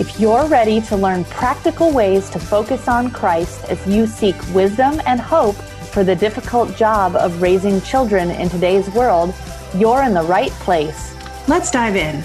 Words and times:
If 0.00 0.18
you're 0.18 0.46
ready 0.46 0.80
to 0.80 0.96
learn 0.96 1.24
practical 1.24 1.92
ways 1.92 2.30
to 2.30 2.38
focus 2.38 2.88
on 2.88 3.10
Christ 3.10 3.66
as 3.68 3.86
you 3.86 4.06
seek 4.06 4.34
wisdom 4.54 4.98
and 5.04 5.20
hope 5.20 5.56
for 5.92 6.04
the 6.04 6.16
difficult 6.16 6.74
job 6.74 7.14
of 7.16 7.42
raising 7.42 7.82
children 7.82 8.30
in 8.30 8.48
today's 8.48 8.88
world, 8.92 9.34
you're 9.76 10.02
in 10.02 10.14
the 10.14 10.22
right 10.22 10.52
place. 10.52 11.14
Let's 11.48 11.70
dive 11.70 11.96
in. 11.96 12.24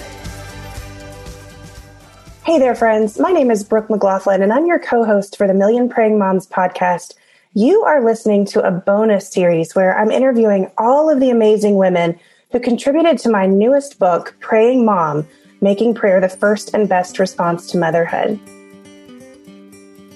Hey 2.46 2.58
there, 2.58 2.74
friends. 2.74 3.18
My 3.18 3.30
name 3.30 3.50
is 3.50 3.62
Brooke 3.62 3.88
McGlothlin, 3.88 4.42
and 4.42 4.54
I'm 4.54 4.64
your 4.64 4.78
co 4.78 5.04
host 5.04 5.36
for 5.36 5.46
the 5.46 5.52
Million 5.52 5.90
Praying 5.90 6.18
Moms 6.18 6.46
podcast. 6.46 7.12
You 7.52 7.82
are 7.82 8.02
listening 8.02 8.46
to 8.46 8.66
a 8.66 8.70
bonus 8.70 9.28
series 9.28 9.74
where 9.74 9.98
I'm 9.98 10.10
interviewing 10.10 10.70
all 10.78 11.10
of 11.10 11.20
the 11.20 11.28
amazing 11.28 11.76
women 11.76 12.18
who 12.52 12.58
contributed 12.58 13.18
to 13.18 13.28
my 13.28 13.44
newest 13.44 13.98
book, 13.98 14.34
Praying 14.40 14.86
Mom 14.86 15.26
making 15.66 15.92
prayer 15.94 16.20
the 16.20 16.28
first 16.28 16.72
and 16.74 16.88
best 16.88 17.18
response 17.18 17.68
to 17.72 17.76
motherhood. 17.76 18.38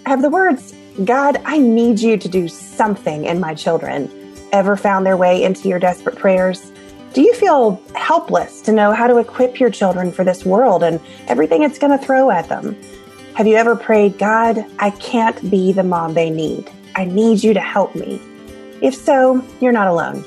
Have 0.06 0.22
the 0.22 0.30
words, 0.30 0.72
God, 1.04 1.42
I 1.44 1.58
need 1.58 1.98
you 1.98 2.16
to 2.18 2.28
do 2.28 2.46
something 2.46 3.24
in 3.24 3.40
my 3.40 3.54
children, 3.54 4.08
ever 4.52 4.76
found 4.76 5.04
their 5.04 5.16
way 5.16 5.42
into 5.42 5.68
your 5.68 5.80
desperate 5.80 6.14
prayers? 6.14 6.70
Do 7.14 7.22
you 7.22 7.34
feel 7.34 7.82
helpless 7.96 8.62
to 8.62 8.72
know 8.72 8.92
how 8.92 9.08
to 9.08 9.16
equip 9.16 9.58
your 9.58 9.70
children 9.70 10.12
for 10.12 10.22
this 10.22 10.44
world 10.44 10.84
and 10.84 11.00
everything 11.26 11.64
it's 11.64 11.80
going 11.80 11.98
to 11.98 12.04
throw 12.06 12.30
at 12.30 12.48
them? 12.48 12.80
Have 13.34 13.48
you 13.48 13.56
ever 13.56 13.74
prayed, 13.74 14.18
God, 14.18 14.64
I 14.78 14.90
can't 14.90 15.50
be 15.50 15.72
the 15.72 15.82
mom 15.82 16.14
they 16.14 16.30
need. 16.30 16.70
I 16.94 17.06
need 17.06 17.42
you 17.42 17.54
to 17.54 17.60
help 17.60 17.96
me. 17.96 18.22
If 18.80 18.94
so, 18.94 19.44
you're 19.60 19.72
not 19.72 19.88
alone. 19.88 20.24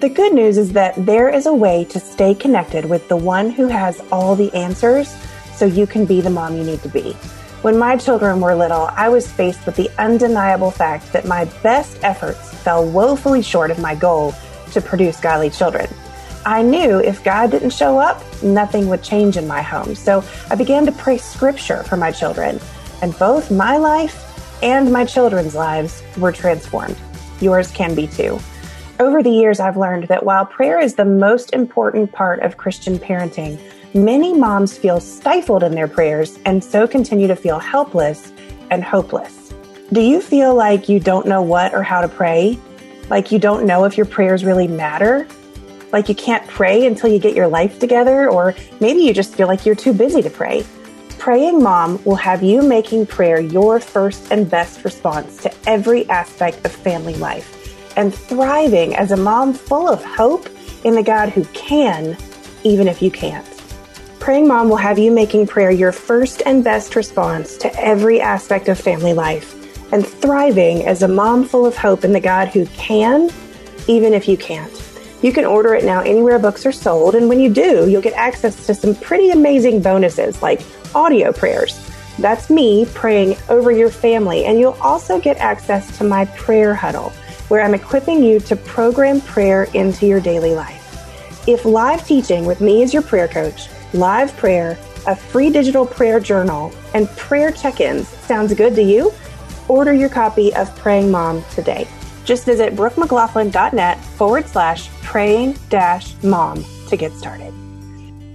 The 0.00 0.08
good 0.08 0.32
news 0.32 0.58
is 0.58 0.74
that 0.74 0.94
there 1.06 1.28
is 1.28 1.46
a 1.46 1.52
way 1.52 1.84
to 1.86 1.98
stay 1.98 2.32
connected 2.32 2.84
with 2.84 3.08
the 3.08 3.16
one 3.16 3.50
who 3.50 3.66
has 3.66 4.00
all 4.12 4.36
the 4.36 4.54
answers 4.54 5.12
so 5.56 5.64
you 5.64 5.88
can 5.88 6.04
be 6.04 6.20
the 6.20 6.30
mom 6.30 6.56
you 6.56 6.62
need 6.62 6.80
to 6.82 6.88
be. 6.88 7.14
When 7.62 7.76
my 7.76 7.96
children 7.96 8.40
were 8.40 8.54
little, 8.54 8.90
I 8.92 9.08
was 9.08 9.26
faced 9.26 9.66
with 9.66 9.74
the 9.74 9.90
undeniable 9.98 10.70
fact 10.70 11.12
that 11.12 11.26
my 11.26 11.46
best 11.64 11.98
efforts 12.04 12.54
fell 12.62 12.88
woefully 12.88 13.42
short 13.42 13.72
of 13.72 13.80
my 13.80 13.96
goal 13.96 14.34
to 14.70 14.80
produce 14.80 15.18
godly 15.18 15.50
children. 15.50 15.88
I 16.46 16.62
knew 16.62 17.00
if 17.00 17.24
God 17.24 17.50
didn't 17.50 17.70
show 17.70 17.98
up, 17.98 18.22
nothing 18.40 18.88
would 18.88 19.02
change 19.02 19.36
in 19.36 19.48
my 19.48 19.62
home. 19.62 19.96
So 19.96 20.22
I 20.48 20.54
began 20.54 20.86
to 20.86 20.92
pray 20.92 21.18
scripture 21.18 21.82
for 21.82 21.96
my 21.96 22.12
children, 22.12 22.60
and 23.02 23.18
both 23.18 23.50
my 23.50 23.78
life 23.78 24.62
and 24.62 24.92
my 24.92 25.04
children's 25.04 25.56
lives 25.56 26.04
were 26.16 26.30
transformed. 26.30 26.96
Yours 27.40 27.72
can 27.72 27.96
be 27.96 28.06
too. 28.06 28.38
Over 29.00 29.22
the 29.22 29.30
years, 29.30 29.60
I've 29.60 29.76
learned 29.76 30.08
that 30.08 30.24
while 30.24 30.44
prayer 30.44 30.80
is 30.80 30.96
the 30.96 31.04
most 31.04 31.52
important 31.54 32.10
part 32.10 32.40
of 32.40 32.56
Christian 32.56 32.98
parenting, 32.98 33.56
many 33.94 34.34
moms 34.34 34.76
feel 34.76 34.98
stifled 34.98 35.62
in 35.62 35.70
their 35.70 35.86
prayers 35.86 36.36
and 36.44 36.64
so 36.64 36.88
continue 36.88 37.28
to 37.28 37.36
feel 37.36 37.60
helpless 37.60 38.32
and 38.72 38.82
hopeless. 38.82 39.54
Do 39.92 40.00
you 40.00 40.20
feel 40.20 40.52
like 40.52 40.88
you 40.88 40.98
don't 40.98 41.28
know 41.28 41.42
what 41.42 41.74
or 41.74 41.84
how 41.84 42.00
to 42.00 42.08
pray? 42.08 42.58
Like 43.08 43.30
you 43.30 43.38
don't 43.38 43.66
know 43.66 43.84
if 43.84 43.96
your 43.96 44.04
prayers 44.04 44.44
really 44.44 44.66
matter? 44.66 45.28
Like 45.92 46.08
you 46.08 46.16
can't 46.16 46.44
pray 46.48 46.84
until 46.84 47.08
you 47.08 47.20
get 47.20 47.36
your 47.36 47.46
life 47.46 47.78
together? 47.78 48.28
Or 48.28 48.56
maybe 48.80 49.02
you 49.02 49.14
just 49.14 49.36
feel 49.36 49.46
like 49.46 49.64
you're 49.64 49.76
too 49.76 49.92
busy 49.92 50.22
to 50.22 50.30
pray? 50.30 50.66
Praying 51.18 51.62
Mom 51.62 52.02
will 52.02 52.16
have 52.16 52.42
you 52.42 52.62
making 52.62 53.06
prayer 53.06 53.38
your 53.40 53.78
first 53.78 54.32
and 54.32 54.50
best 54.50 54.82
response 54.82 55.40
to 55.44 55.54
every 55.68 56.08
aspect 56.08 56.66
of 56.66 56.72
family 56.72 57.14
life 57.14 57.57
and 57.98 58.14
thriving 58.14 58.94
as 58.94 59.10
a 59.10 59.16
mom 59.16 59.52
full 59.52 59.88
of 59.88 60.02
hope 60.04 60.48
in 60.84 60.94
the 60.94 61.02
God 61.02 61.30
who 61.30 61.44
can, 61.46 62.16
even 62.62 62.86
if 62.86 63.02
you 63.02 63.10
can't. 63.10 63.44
Praying 64.20 64.46
Mom 64.46 64.68
will 64.68 64.76
have 64.76 65.00
you 65.00 65.10
making 65.10 65.48
prayer 65.48 65.72
your 65.72 65.90
first 65.90 66.42
and 66.46 66.62
best 66.62 66.94
response 66.94 67.56
to 67.56 67.74
every 67.80 68.20
aspect 68.20 68.68
of 68.68 68.78
family 68.78 69.12
life 69.12 69.54
and 69.92 70.06
thriving 70.06 70.86
as 70.86 71.02
a 71.02 71.08
mom 71.08 71.44
full 71.44 71.66
of 71.66 71.76
hope 71.76 72.04
in 72.04 72.12
the 72.12 72.20
God 72.20 72.46
who 72.48 72.66
can, 72.66 73.30
even 73.88 74.14
if 74.14 74.28
you 74.28 74.36
can't. 74.36 74.72
You 75.20 75.32
can 75.32 75.44
order 75.44 75.74
it 75.74 75.84
now 75.84 76.00
anywhere 76.02 76.38
books 76.38 76.64
are 76.66 76.72
sold, 76.72 77.16
and 77.16 77.28
when 77.28 77.40
you 77.40 77.52
do, 77.52 77.90
you'll 77.90 78.02
get 78.02 78.14
access 78.14 78.64
to 78.66 78.74
some 78.74 78.94
pretty 78.94 79.30
amazing 79.30 79.82
bonuses 79.82 80.40
like 80.40 80.60
audio 80.94 81.32
prayers. 81.32 81.84
That's 82.20 82.48
me 82.48 82.86
praying 82.94 83.36
over 83.48 83.72
your 83.72 83.90
family, 83.90 84.44
and 84.44 84.60
you'll 84.60 84.78
also 84.80 85.20
get 85.20 85.38
access 85.38 85.98
to 85.98 86.04
my 86.04 86.26
prayer 86.26 86.74
huddle 86.76 87.12
where 87.48 87.62
I'm 87.62 87.74
equipping 87.74 88.22
you 88.22 88.40
to 88.40 88.56
program 88.56 89.20
prayer 89.20 89.64
into 89.74 90.06
your 90.06 90.20
daily 90.20 90.54
life. 90.54 90.84
If 91.48 91.64
live 91.64 92.06
teaching 92.06 92.44
with 92.46 92.60
me 92.60 92.82
as 92.82 92.92
your 92.92 93.02
prayer 93.02 93.28
coach, 93.28 93.68
live 93.92 94.36
prayer, 94.36 94.78
a 95.06 95.16
free 95.16 95.50
digital 95.50 95.86
prayer 95.86 96.20
journal, 96.20 96.72
and 96.94 97.08
prayer 97.10 97.50
check 97.50 97.80
ins 97.80 98.08
sounds 98.08 98.52
good 98.54 98.74
to 98.74 98.82
you, 98.82 99.12
order 99.68 99.92
your 99.92 100.08
copy 100.08 100.54
of 100.54 100.74
Praying 100.76 101.10
Mom 101.10 101.42
today. 101.54 101.88
Just 102.24 102.44
visit 102.44 102.74
brookemcglothlin.net 102.76 103.98
forward 104.04 104.46
slash 104.46 104.90
praying 105.02 105.56
dash 105.70 106.12
mom 106.22 106.62
to 106.88 106.96
get 106.96 107.12
started. 107.12 107.54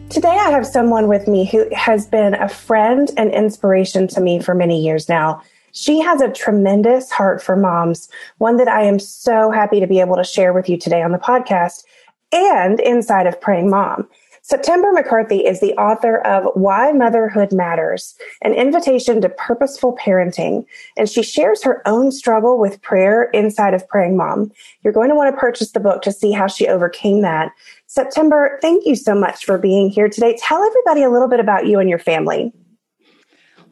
Today, 0.10 0.30
I 0.30 0.50
have 0.50 0.66
someone 0.66 1.08
with 1.08 1.28
me 1.28 1.46
who 1.46 1.68
has 1.72 2.08
been 2.08 2.34
a 2.34 2.50
friend 2.50 3.10
and 3.18 3.32
inspiration 3.32 4.08
to 4.10 4.22
me 4.22 4.40
for 4.40 4.56
many 4.56 4.84
years 4.84 5.10
now. 5.10 5.44
She 5.74 6.00
has 6.02 6.22
a 6.22 6.32
tremendous 6.32 7.12
heart 7.12 7.42
for 7.42 7.56
moms, 7.56 8.08
one 8.38 8.58
that 8.58 8.68
I 8.68 8.84
am 8.84 9.00
so 9.00 9.50
happy 9.50 9.80
to 9.80 9.88
be 9.88 10.00
able 10.00 10.16
to 10.16 10.24
share 10.24 10.54
with 10.54 10.70
you 10.70 10.78
today 10.78 11.02
on 11.02 11.12
the 11.12 11.18
podcast 11.18 11.84
and 12.32 12.80
inside 12.80 13.26
of 13.26 13.42
Praying 13.42 13.72
Mom. 13.72 14.08
September 14.44 14.92
McCarthy 14.92 15.38
is 15.46 15.62
the 15.62 15.74
author 15.76 16.18
of 16.28 16.44
Why 16.54 16.92
Motherhood 16.92 17.52
Matters, 17.54 18.14
an 18.42 18.54
invitation 18.54 19.20
to 19.22 19.30
purposeful 19.30 19.98
parenting. 19.98 20.66
And 20.96 21.10
she 21.10 21.24
shares 21.24 21.64
her 21.64 21.82
own 21.88 22.12
struggle 22.12 22.60
with 22.60 22.82
prayer 22.82 23.30
inside 23.34 23.74
of 23.74 23.88
Praying 23.88 24.16
Mom. 24.16 24.52
You're 24.84 24.94
going 24.94 25.10
to 25.10 25.16
want 25.16 25.34
to 25.34 25.40
purchase 25.40 25.72
the 25.72 25.80
book 25.80 26.04
to 26.04 26.12
see 26.12 26.34
how 26.34 26.48
she 26.48 26.68
overcame 26.68 27.22
that. 27.22 27.52
September, 27.88 28.60
thank 28.62 28.86
you 28.86 28.96
so 28.96 29.16
much 29.16 29.46
for 29.46 29.58
being 29.58 29.90
here 29.90 30.10
today. 30.10 30.38
Tell 30.40 30.62
everybody 30.62 31.04
a 31.04 31.10
little 31.10 31.30
bit 31.30 31.40
about 31.40 31.66
you 31.66 31.80
and 31.80 31.90
your 31.90 32.00
family. 32.00 32.54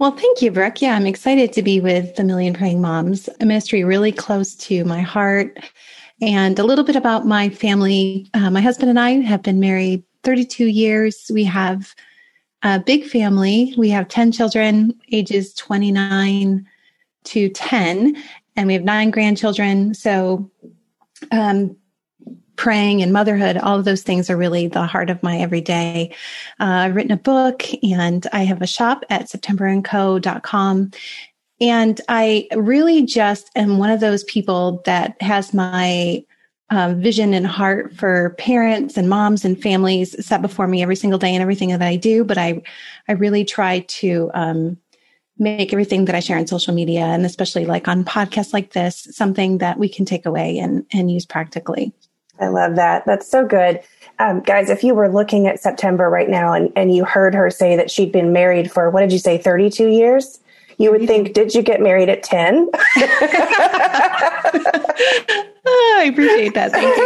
Well, 0.01 0.17
thank 0.17 0.41
you, 0.41 0.49
Brooke. 0.49 0.81
Yeah, 0.81 0.95
I'm 0.95 1.05
excited 1.05 1.53
to 1.53 1.61
be 1.61 1.79
with 1.79 2.15
the 2.15 2.23
Million 2.23 2.55
Praying 2.55 2.81
Moms, 2.81 3.29
a 3.39 3.45
ministry 3.45 3.83
really 3.83 4.11
close 4.11 4.55
to 4.55 4.83
my 4.83 4.99
heart. 4.99 5.59
And 6.23 6.57
a 6.57 6.63
little 6.63 6.83
bit 6.83 6.95
about 6.95 7.27
my 7.27 7.49
family. 7.49 8.27
Uh, 8.33 8.49
my 8.49 8.61
husband 8.61 8.89
and 8.89 8.99
I 8.99 9.21
have 9.21 9.43
been 9.43 9.59
married 9.59 10.03
32 10.23 10.65
years. 10.65 11.29
We 11.31 11.43
have 11.43 11.93
a 12.63 12.79
big 12.79 13.05
family. 13.05 13.75
We 13.77 13.91
have 13.91 14.07
10 14.07 14.31
children, 14.31 14.99
ages 15.11 15.53
29 15.53 16.67
to 17.25 17.49
10, 17.49 18.23
and 18.55 18.67
we 18.67 18.73
have 18.73 18.83
nine 18.83 19.11
grandchildren. 19.11 19.93
So, 19.93 20.49
um, 21.31 21.77
praying 22.61 23.01
and 23.01 23.11
motherhood, 23.11 23.57
all 23.57 23.79
of 23.79 23.85
those 23.85 24.03
things 24.03 24.29
are 24.29 24.37
really 24.37 24.67
the 24.67 24.85
heart 24.85 25.09
of 25.09 25.23
my 25.23 25.39
everyday. 25.39 26.13
Uh, 26.59 26.65
I've 26.65 26.95
written 26.95 27.11
a 27.11 27.17
book 27.17 27.63
and 27.81 28.27
I 28.33 28.43
have 28.43 28.61
a 28.61 28.67
shop 28.67 29.03
at 29.09 29.23
septemberandco.com. 29.23 30.91
And 31.59 32.01
I 32.07 32.47
really 32.55 33.01
just 33.01 33.49
am 33.55 33.79
one 33.79 33.89
of 33.89 33.99
those 33.99 34.23
people 34.25 34.83
that 34.85 35.19
has 35.23 35.55
my 35.55 36.23
um, 36.69 37.01
vision 37.01 37.33
and 37.33 37.47
heart 37.47 37.95
for 37.95 38.35
parents 38.37 38.95
and 38.95 39.09
moms 39.09 39.43
and 39.43 39.59
families 39.59 40.23
set 40.23 40.43
before 40.43 40.67
me 40.67 40.83
every 40.83 40.95
single 40.95 41.17
day 41.17 41.33
and 41.33 41.41
everything 41.41 41.69
that 41.69 41.81
I 41.81 41.95
do. 41.95 42.23
But 42.23 42.37
I, 42.37 42.61
I 43.07 43.13
really 43.13 43.43
try 43.43 43.79
to 43.79 44.29
um, 44.35 44.77
make 45.39 45.73
everything 45.73 46.05
that 46.05 46.13
I 46.13 46.19
share 46.19 46.37
on 46.37 46.45
social 46.45 46.75
media 46.75 47.05
and 47.05 47.25
especially 47.25 47.65
like 47.65 47.87
on 47.87 48.05
podcasts 48.05 48.53
like 48.53 48.73
this 48.73 49.07
something 49.09 49.57
that 49.57 49.79
we 49.79 49.89
can 49.89 50.05
take 50.05 50.27
away 50.27 50.59
and, 50.59 50.85
and 50.93 51.09
use 51.09 51.25
practically. 51.25 51.91
I 52.41 52.47
love 52.47 52.75
that. 52.75 53.05
That's 53.05 53.29
so 53.29 53.45
good. 53.45 53.81
Um, 54.19 54.41
guys, 54.41 54.69
if 54.69 54.83
you 54.83 54.93
were 54.93 55.09
looking 55.09 55.47
at 55.47 55.59
September 55.59 56.09
right 56.09 56.29
now 56.29 56.53
and, 56.53 56.71
and 56.75 56.93
you 56.93 57.05
heard 57.05 57.33
her 57.33 57.49
say 57.49 57.75
that 57.75 57.89
she'd 57.89 58.11
been 58.11 58.33
married 58.33 58.71
for, 58.71 58.89
what 58.89 59.01
did 59.01 59.11
you 59.11 59.19
say, 59.19 59.37
32 59.37 59.87
years? 59.87 60.39
You 60.77 60.91
would 60.91 61.07
think, 61.07 61.33
did 61.33 61.53
you 61.53 61.61
get 61.61 61.81
married 61.81 62.09
at 62.09 62.23
10? 62.23 62.69
Oh, 64.43 65.47
I 65.99 66.05
appreciate 66.05 66.53
that. 66.55 66.71
Thank 66.71 66.97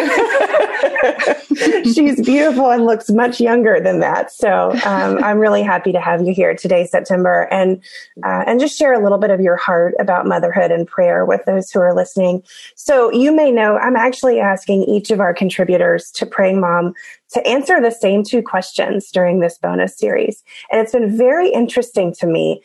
you. 1.52 1.94
She's 1.94 2.22
beautiful 2.26 2.70
and 2.72 2.86
looks 2.86 3.10
much 3.10 3.42
younger 3.42 3.80
than 3.80 4.00
that. 4.00 4.32
So 4.32 4.72
um, 4.86 5.24
I'm 5.24 5.38
really 5.38 5.62
happy 5.62 5.92
to 5.92 6.00
have 6.00 6.22
you 6.22 6.34
here 6.34 6.56
today, 6.56 6.86
September, 6.86 7.50
and 7.52 7.84
uh, 8.24 8.44
and 8.48 8.60
just 8.60 8.78
share 8.78 8.94
a 8.94 9.04
little 9.04 9.18
bit 9.18 9.30
of 9.30 9.42
your 9.42 9.58
heart 9.58 9.96
about 10.00 10.26
motherhood 10.26 10.72
and 10.72 10.88
prayer 10.88 11.26
with 11.26 11.44
those 11.46 11.70
who 11.72 11.80
are 11.80 11.94
listening. 11.94 12.44
So 12.76 13.12
you 13.12 13.36
may 13.36 13.52
know 13.52 13.78
I'm 13.78 13.96
actually 13.98 14.40
asking 14.40 14.84
each 14.84 15.12
of 15.12 15.20
our 15.20 15.34
contributors 15.34 16.12
to 16.12 16.26
Praying 16.26 16.62
Mom 16.62 16.94
to 17.32 17.46
answer 17.46 17.82
the 17.82 17.92
same 17.92 18.24
two 18.24 18.42
questions 18.42 19.12
during 19.12 19.42
this 19.42 19.58
bonus 19.58 19.98
series, 19.98 20.44
and 20.72 20.80
it's 20.80 20.94
been 20.94 21.18
very 21.18 21.50
interesting 21.50 22.14
to 22.16 22.28
me 22.28 22.62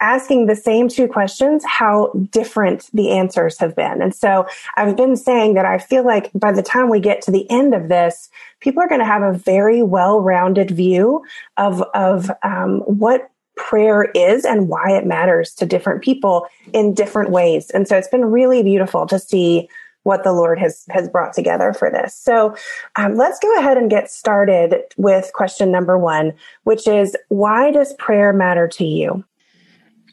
asking 0.00 0.46
the 0.46 0.56
same 0.56 0.88
two 0.88 1.08
questions, 1.08 1.64
how 1.66 2.12
different 2.30 2.90
the 2.92 3.10
answers 3.10 3.58
have 3.58 3.74
been. 3.74 4.02
And 4.02 4.14
so 4.14 4.46
I've 4.76 4.96
been 4.96 5.16
saying 5.16 5.54
that 5.54 5.64
I 5.64 5.78
feel 5.78 6.04
like 6.04 6.30
by 6.34 6.52
the 6.52 6.62
time 6.62 6.90
we 6.90 7.00
get 7.00 7.22
to 7.22 7.30
the 7.30 7.50
end 7.50 7.74
of 7.74 7.88
this, 7.88 8.28
people 8.60 8.82
are 8.82 8.88
going 8.88 9.00
to 9.00 9.06
have 9.06 9.22
a 9.22 9.32
very 9.32 9.82
well-rounded 9.82 10.70
view 10.70 11.24
of, 11.56 11.82
of 11.94 12.30
um, 12.42 12.80
what 12.80 13.30
prayer 13.56 14.10
is 14.14 14.44
and 14.44 14.68
why 14.68 14.90
it 14.90 15.06
matters 15.06 15.54
to 15.54 15.64
different 15.64 16.02
people 16.02 16.46
in 16.74 16.92
different 16.92 17.30
ways. 17.30 17.70
And 17.70 17.88
so 17.88 17.96
it's 17.96 18.08
been 18.08 18.26
really 18.26 18.62
beautiful 18.62 19.06
to 19.06 19.18
see 19.18 19.68
what 20.02 20.22
the 20.22 20.32
Lord 20.32 20.58
has 20.60 20.84
has 20.90 21.08
brought 21.08 21.32
together 21.32 21.72
for 21.72 21.90
this. 21.90 22.14
So 22.14 22.54
um, 22.94 23.16
let's 23.16 23.40
go 23.40 23.58
ahead 23.58 23.76
and 23.76 23.90
get 23.90 24.08
started 24.08 24.84
with 24.96 25.32
question 25.32 25.72
number 25.72 25.98
one, 25.98 26.32
which 26.62 26.86
is 26.86 27.16
why 27.28 27.72
does 27.72 27.92
prayer 27.94 28.32
matter 28.32 28.68
to 28.68 28.84
you? 28.84 29.24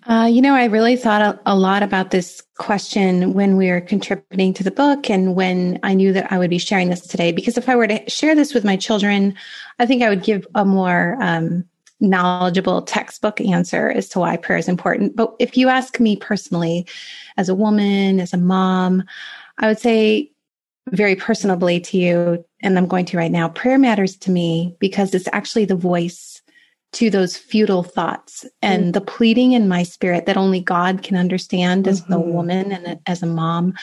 Uh, 0.05 0.27
you 0.29 0.41
know, 0.41 0.53
I 0.53 0.65
really 0.65 0.97
thought 0.97 1.21
a, 1.21 1.39
a, 1.45 1.55
lot 1.55 1.81
about 1.81 2.11
this 2.11 2.41
question 2.57 3.33
when 3.33 3.55
we 3.55 3.69
were 3.69 3.79
contributing 3.79 4.53
to 4.55 4.63
the 4.63 4.71
book 4.71 5.09
and 5.09 5.33
when 5.33 5.79
I 5.81 5.93
knew 5.93 6.11
that 6.11 6.29
I 6.29 6.37
would 6.37 6.49
be 6.49 6.57
sharing 6.57 6.89
this 6.89 7.07
today. 7.07 7.31
Because 7.31 7.57
if 7.57 7.69
I 7.69 7.75
were 7.75 7.87
to 7.87 8.09
share 8.09 8.35
this 8.35 8.53
with 8.53 8.65
my 8.65 8.75
children, 8.75 9.33
I 9.79 9.85
think 9.85 10.03
I 10.03 10.09
would 10.09 10.23
give 10.23 10.45
a 10.55 10.65
more 10.65 11.17
um, 11.21 11.63
knowledgeable 12.01 12.81
textbook 12.81 13.39
answer 13.39 13.91
as 13.91 14.09
to 14.09 14.19
why 14.19 14.35
prayer 14.35 14.59
is 14.59 14.67
important. 14.67 15.15
But 15.15 15.33
if 15.39 15.55
you 15.55 15.69
ask 15.69 15.99
me 16.01 16.17
personally, 16.17 16.85
as 17.37 17.47
a 17.47 17.55
woman, 17.55 18.19
as 18.19 18.33
a 18.33 18.37
mom, 18.37 19.03
I 19.59 19.67
would 19.67 19.79
say 19.79 20.31
very 20.89 21.15
personably 21.15 21.81
to 21.85 21.97
you, 21.97 22.45
and 22.61 22.77
I'm 22.77 22.87
going 22.87 23.05
to 23.05 23.17
right 23.17 23.31
now, 23.31 23.47
prayer 23.47 23.79
matters 23.79 24.17
to 24.17 24.31
me 24.31 24.75
because 24.79 25.13
it's 25.13 25.29
actually 25.31 25.63
the 25.63 25.75
voice 25.75 26.32
to 26.93 27.09
those 27.09 27.35
futile 27.37 27.83
thoughts 27.83 28.45
and 28.61 28.83
mm-hmm. 28.83 28.91
the 28.91 29.01
pleading 29.01 29.53
in 29.53 29.67
my 29.67 29.83
spirit 29.83 30.25
that 30.25 30.37
only 30.37 30.59
God 30.59 31.03
can 31.03 31.17
understand 31.17 31.87
as 31.87 32.01
mm-hmm. 32.01 32.31
woman 32.31 32.71
and 32.71 32.99
as 33.07 33.21
a 33.23 33.27
mom. 33.27 33.73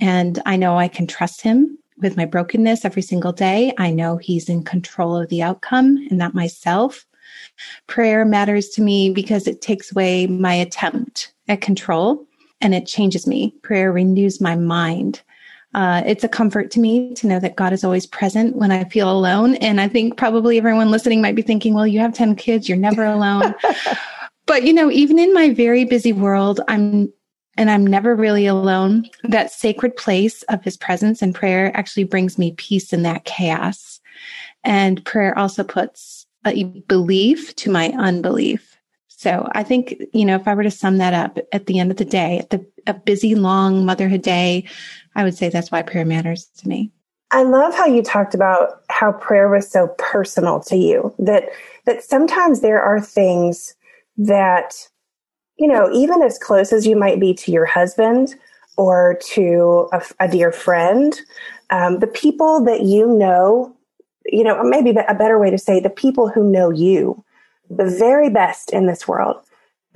And 0.00 0.42
I 0.46 0.56
know 0.56 0.78
I 0.78 0.88
can 0.88 1.06
trust 1.06 1.42
him 1.42 1.78
with 1.98 2.16
my 2.16 2.24
brokenness 2.24 2.84
every 2.84 3.02
single 3.02 3.32
day. 3.32 3.72
I 3.78 3.90
know 3.90 4.16
he's 4.16 4.48
in 4.48 4.64
control 4.64 5.16
of 5.16 5.28
the 5.28 5.42
outcome 5.42 5.96
and 6.08 6.18
not 6.18 6.34
myself. 6.34 7.06
Prayer 7.86 8.24
matters 8.24 8.68
to 8.70 8.82
me 8.82 9.10
because 9.10 9.46
it 9.46 9.60
takes 9.60 9.92
away 9.92 10.26
my 10.26 10.54
attempt 10.54 11.32
at 11.48 11.60
control 11.60 12.26
and 12.60 12.74
it 12.74 12.86
changes 12.86 13.26
me. 13.26 13.54
Prayer 13.62 13.92
renews 13.92 14.40
my 14.40 14.56
mind. 14.56 15.22
Uh, 15.76 16.02
it's 16.06 16.24
a 16.24 16.28
comfort 16.28 16.70
to 16.70 16.80
me 16.80 17.12
to 17.12 17.26
know 17.26 17.38
that 17.38 17.54
God 17.54 17.74
is 17.74 17.84
always 17.84 18.06
present 18.06 18.56
when 18.56 18.72
I 18.72 18.84
feel 18.84 19.10
alone. 19.10 19.56
And 19.56 19.78
I 19.78 19.88
think 19.88 20.16
probably 20.16 20.56
everyone 20.56 20.90
listening 20.90 21.20
might 21.20 21.34
be 21.34 21.42
thinking, 21.42 21.74
well, 21.74 21.86
you 21.86 22.00
have 22.00 22.14
10 22.14 22.34
kids, 22.36 22.66
you're 22.66 22.78
never 22.78 23.04
alone. 23.04 23.54
but, 24.46 24.62
you 24.62 24.72
know, 24.72 24.90
even 24.90 25.18
in 25.18 25.34
my 25.34 25.50
very 25.50 25.84
busy 25.84 26.14
world, 26.14 26.60
I'm 26.66 27.12
and 27.58 27.70
I'm 27.70 27.86
never 27.86 28.14
really 28.14 28.46
alone. 28.46 29.08
That 29.24 29.50
sacred 29.50 29.96
place 29.96 30.42
of 30.44 30.62
his 30.62 30.76
presence 30.76 31.22
and 31.22 31.34
prayer 31.34 31.74
actually 31.74 32.04
brings 32.04 32.38
me 32.38 32.52
peace 32.52 32.92
in 32.92 33.02
that 33.02 33.24
chaos. 33.24 34.00
And 34.64 35.04
prayer 35.04 35.38
also 35.38 35.62
puts 35.62 36.26
a 36.46 36.64
belief 36.64 37.54
to 37.56 37.70
my 37.70 37.88
unbelief. 37.98 38.78
So 39.08 39.48
I 39.52 39.62
think, 39.62 39.94
you 40.12 40.26
know, 40.26 40.36
if 40.36 40.46
I 40.46 40.54
were 40.54 40.62
to 40.62 40.70
sum 40.70 40.98
that 40.98 41.14
up 41.14 41.38
at 41.52 41.66
the 41.66 41.78
end 41.78 41.90
of 41.90 41.96
the 41.96 42.04
day, 42.04 42.38
at 42.38 42.50
the 42.50 42.64
a 42.86 42.94
busy, 42.94 43.34
long 43.34 43.84
motherhood 43.84 44.22
day, 44.22 44.64
I 45.16 45.24
would 45.24 45.36
say 45.36 45.48
that's 45.48 45.72
why 45.72 45.82
prayer 45.82 46.04
matters 46.04 46.44
to 46.58 46.68
me. 46.68 46.92
I 47.32 47.42
love 47.42 47.74
how 47.74 47.86
you 47.86 48.02
talked 48.02 48.34
about 48.34 48.82
how 48.88 49.12
prayer 49.12 49.48
was 49.48 49.68
so 49.68 49.88
personal 49.98 50.60
to 50.60 50.76
you 50.76 51.12
that 51.18 51.48
that 51.86 52.04
sometimes 52.04 52.60
there 52.60 52.80
are 52.80 53.00
things 53.00 53.74
that 54.18 54.74
you 55.56 55.66
know 55.66 55.90
even 55.92 56.22
as 56.22 56.38
close 56.38 56.72
as 56.72 56.86
you 56.86 56.94
might 56.94 57.18
be 57.18 57.34
to 57.34 57.50
your 57.50 57.66
husband 57.66 58.36
or 58.76 59.18
to 59.32 59.88
a, 59.92 60.02
a 60.20 60.28
dear 60.28 60.52
friend 60.52 61.20
um, 61.70 61.98
the 61.98 62.06
people 62.06 62.62
that 62.64 62.82
you 62.82 63.06
know 63.08 63.74
you 64.26 64.44
know 64.44 64.62
maybe 64.62 64.90
a 64.90 65.14
better 65.14 65.38
way 65.38 65.50
to 65.50 65.58
say 65.58 65.80
the 65.80 65.90
people 65.90 66.28
who 66.28 66.48
know 66.48 66.70
you 66.70 67.24
the 67.68 67.86
very 67.86 68.30
best 68.30 68.72
in 68.72 68.86
this 68.86 69.08
world 69.08 69.36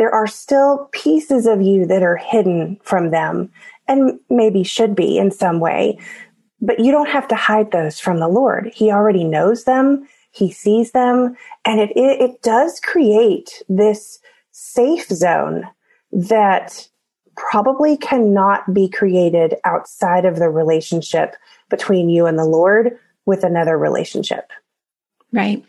there 0.00 0.14
are 0.14 0.26
still 0.26 0.88
pieces 0.92 1.46
of 1.46 1.60
you 1.60 1.84
that 1.84 2.02
are 2.02 2.16
hidden 2.16 2.80
from 2.82 3.10
them 3.10 3.52
and 3.86 4.18
maybe 4.30 4.62
should 4.62 4.96
be 4.96 5.18
in 5.18 5.30
some 5.30 5.60
way. 5.60 5.98
But 6.62 6.80
you 6.80 6.90
don't 6.90 7.10
have 7.10 7.28
to 7.28 7.34
hide 7.34 7.70
those 7.70 8.00
from 8.00 8.18
the 8.18 8.26
Lord. 8.26 8.72
He 8.74 8.90
already 8.90 9.24
knows 9.24 9.64
them. 9.64 10.08
He 10.30 10.50
sees 10.50 10.92
them. 10.92 11.36
And 11.66 11.80
it, 11.80 11.90
it, 11.90 12.18
it 12.18 12.42
does 12.42 12.80
create 12.80 13.62
this 13.68 14.18
safe 14.52 15.06
zone 15.08 15.68
that 16.12 16.88
probably 17.36 17.98
cannot 17.98 18.72
be 18.72 18.88
created 18.88 19.56
outside 19.66 20.24
of 20.24 20.36
the 20.36 20.48
relationship 20.48 21.36
between 21.68 22.08
you 22.08 22.24
and 22.24 22.38
the 22.38 22.46
Lord 22.46 22.98
with 23.26 23.44
another 23.44 23.76
relationship. 23.76 24.50
Right. 25.32 25.64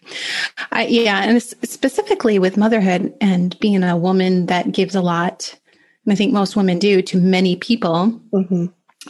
I, 0.71 0.87
yeah. 0.87 1.23
And 1.23 1.41
specifically 1.41 2.39
with 2.39 2.57
motherhood 2.57 3.13
and 3.21 3.57
being 3.59 3.83
a 3.83 3.95
woman 3.95 4.47
that 4.47 4.71
gives 4.71 4.95
a 4.95 5.01
lot, 5.01 5.57
and 6.05 6.13
I 6.13 6.15
think 6.15 6.33
most 6.33 6.55
women 6.55 6.79
do 6.79 7.01
to 7.03 7.19
many 7.19 7.55
people, 7.55 8.19
mm-hmm. 8.33 8.65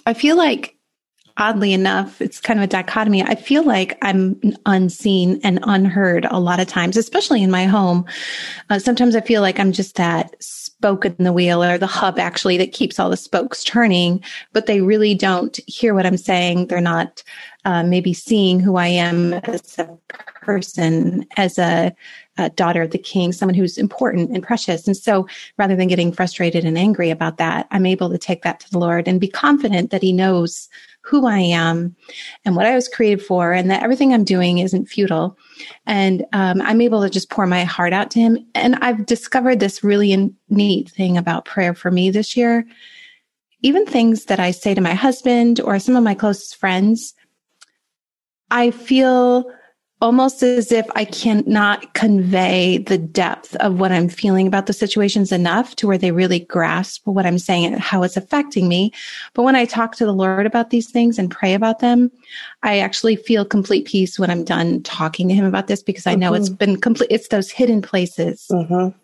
I 0.06 0.14
feel 0.14 0.36
like, 0.36 0.76
oddly 1.38 1.72
enough, 1.72 2.22
it's 2.22 2.42
kind 2.42 2.60
of 2.60 2.66
a 2.66 2.68
dichotomy. 2.68 3.24
I 3.24 3.36
feel 3.36 3.64
like 3.64 3.98
I'm 4.02 4.40
unseen 4.66 5.40
and 5.44 5.60
unheard 5.64 6.28
a 6.30 6.40
lot 6.40 6.60
of 6.60 6.68
times, 6.68 6.98
especially 6.98 7.42
in 7.42 7.50
my 7.50 7.64
home. 7.64 8.06
Uh, 8.70 8.78
sometimes 8.78 9.16
I 9.16 9.22
feel 9.22 9.42
like 9.42 9.58
I'm 9.58 9.72
just 9.72 9.96
that 9.96 10.36
spoke 10.44 11.06
in 11.06 11.16
the 11.20 11.32
wheel 11.32 11.64
or 11.64 11.78
the 11.78 11.88
hub 11.88 12.20
actually 12.20 12.58
that 12.58 12.74
keeps 12.74 13.00
all 13.00 13.10
the 13.10 13.18
spokes 13.18 13.64
turning, 13.64 14.22
but 14.52 14.66
they 14.66 14.82
really 14.82 15.16
don't 15.16 15.58
hear 15.68 15.94
what 15.94 16.06
I'm 16.06 16.18
saying. 16.18 16.68
They're 16.68 16.82
not 16.82 17.24
uh, 17.64 17.84
maybe 17.84 18.14
seeing 18.14 18.60
who 18.60 18.76
I 18.76 18.88
am 18.88 19.34
as 19.34 19.80
a 19.80 19.98
person, 20.42 21.26
as 21.38 21.58
a, 21.58 21.94
a, 22.38 22.50
daughter 22.50 22.82
of 22.82 22.92
the 22.92 22.98
king, 22.98 23.32
someone 23.32 23.54
who's 23.54 23.78
important 23.78 24.32
and 24.32 24.44
precious. 24.44 24.88
And 24.88 24.98
so 24.98 25.28
rather 25.58 25.76
than 25.76 25.88
getting 25.88 26.12
frustrated 26.12 26.66
and 26.66 26.78
angry 26.78 27.10
about 27.10 27.38
that, 27.38 27.68
I'm 27.72 27.86
able 27.86 28.10
to 28.10 28.18
take 28.18 28.42
that 28.42 28.60
to 28.62 28.72
the 28.72 28.80
Lord 28.80 29.08
and 29.08 29.22
be 29.22 29.28
confident 29.28 29.92
that 29.92 30.02
He 30.02 30.12
knows 30.12 30.68
who 31.02 31.26
I 31.26 31.40
am 31.40 31.96
and 32.46 32.56
what 32.56 32.66
I 32.66 32.76
was 32.76 32.88
created 32.88 33.24
for, 33.24 33.54
and 33.54 33.72
that 33.72 33.84
everything 33.84 34.14
I'm 34.14 34.24
doing 34.24 34.60
isn't 34.60 34.88
futile. 34.88 35.38
And 35.86 36.26
um, 36.34 36.62
I'm 36.62 36.82
able 36.82 37.02
to 37.02 37.10
just 37.10 37.30
pour 37.30 37.48
my 37.48 37.64
heart 37.64 37.94
out 37.94 38.12
to 38.12 38.20
Him. 38.20 38.38
And 38.54 38.76
I've 38.82 39.06
discovered 39.06 39.60
this 39.60 39.84
really 39.84 40.34
neat 40.50 40.90
thing 40.90 41.18
about 41.18 41.46
prayer 41.46 41.74
for 41.74 41.92
me 41.92 42.12
this 42.12 42.36
year. 42.36 42.66
Even 43.64 43.86
things 43.86 44.26
that 44.26 44.40
I 44.40 44.52
say 44.52 44.74
to 44.74 44.82
my 44.82 44.94
husband 44.94 45.60
or 45.62 45.78
some 45.80 45.96
of 45.96 46.04
my 46.04 46.16
closest 46.16 46.56
friends, 46.56 47.14
I 48.50 48.72
feel 48.72 49.46
almost 50.02 50.42
as 50.42 50.72
if 50.72 50.88
I 50.96 51.06
cannot 51.06 51.94
convey 51.94 52.80
the 52.80 52.98
depth 52.98 53.56
of 53.58 53.80
what 53.80 53.92
I'm 53.92 54.10
feeling 54.10 54.48
about 54.48 54.66
the 54.66 54.74
situations 54.74 55.32
enough 55.32 55.76
to 55.78 55.88
where 55.88 55.98
they 55.98 56.12
really 56.12 56.40
grasp 56.40 57.06
what 57.06 57.28
I'm 57.28 57.38
saying 57.38 57.66
and 57.66 57.80
how 57.80 58.02
it's 58.02 58.18
affecting 58.18 58.68
me. 58.68 58.92
But 59.34 59.44
when 59.44 59.56
I 59.56 59.66
talk 59.66 59.96
to 59.98 60.06
the 60.06 60.14
Lord 60.14 60.48
about 60.48 60.72
these 60.72 60.90
things 60.90 61.20
and 61.20 61.30
pray 61.30 61.54
about 61.54 61.80
them, 61.80 62.12
I 62.64 62.80
actually 62.80 63.16
feel 63.16 63.46
complete 63.46 63.86
peace 63.86 64.18
when 64.18 64.32
I'm 64.32 64.44
done 64.44 64.82
talking 64.82 65.30
to 65.30 65.36
Him 65.36 65.46
about 65.46 65.68
this 65.68 65.84
because 65.84 66.08
I 66.08 66.16
know 66.16 66.32
mm-hmm. 66.32 66.42
it's 66.42 66.50
been 66.50 66.82
complete, 66.82 67.12
it's 67.12 67.28
those 67.28 67.52
hidden 67.52 67.82
places. 67.82 68.48
Mm-hmm. 68.52 68.98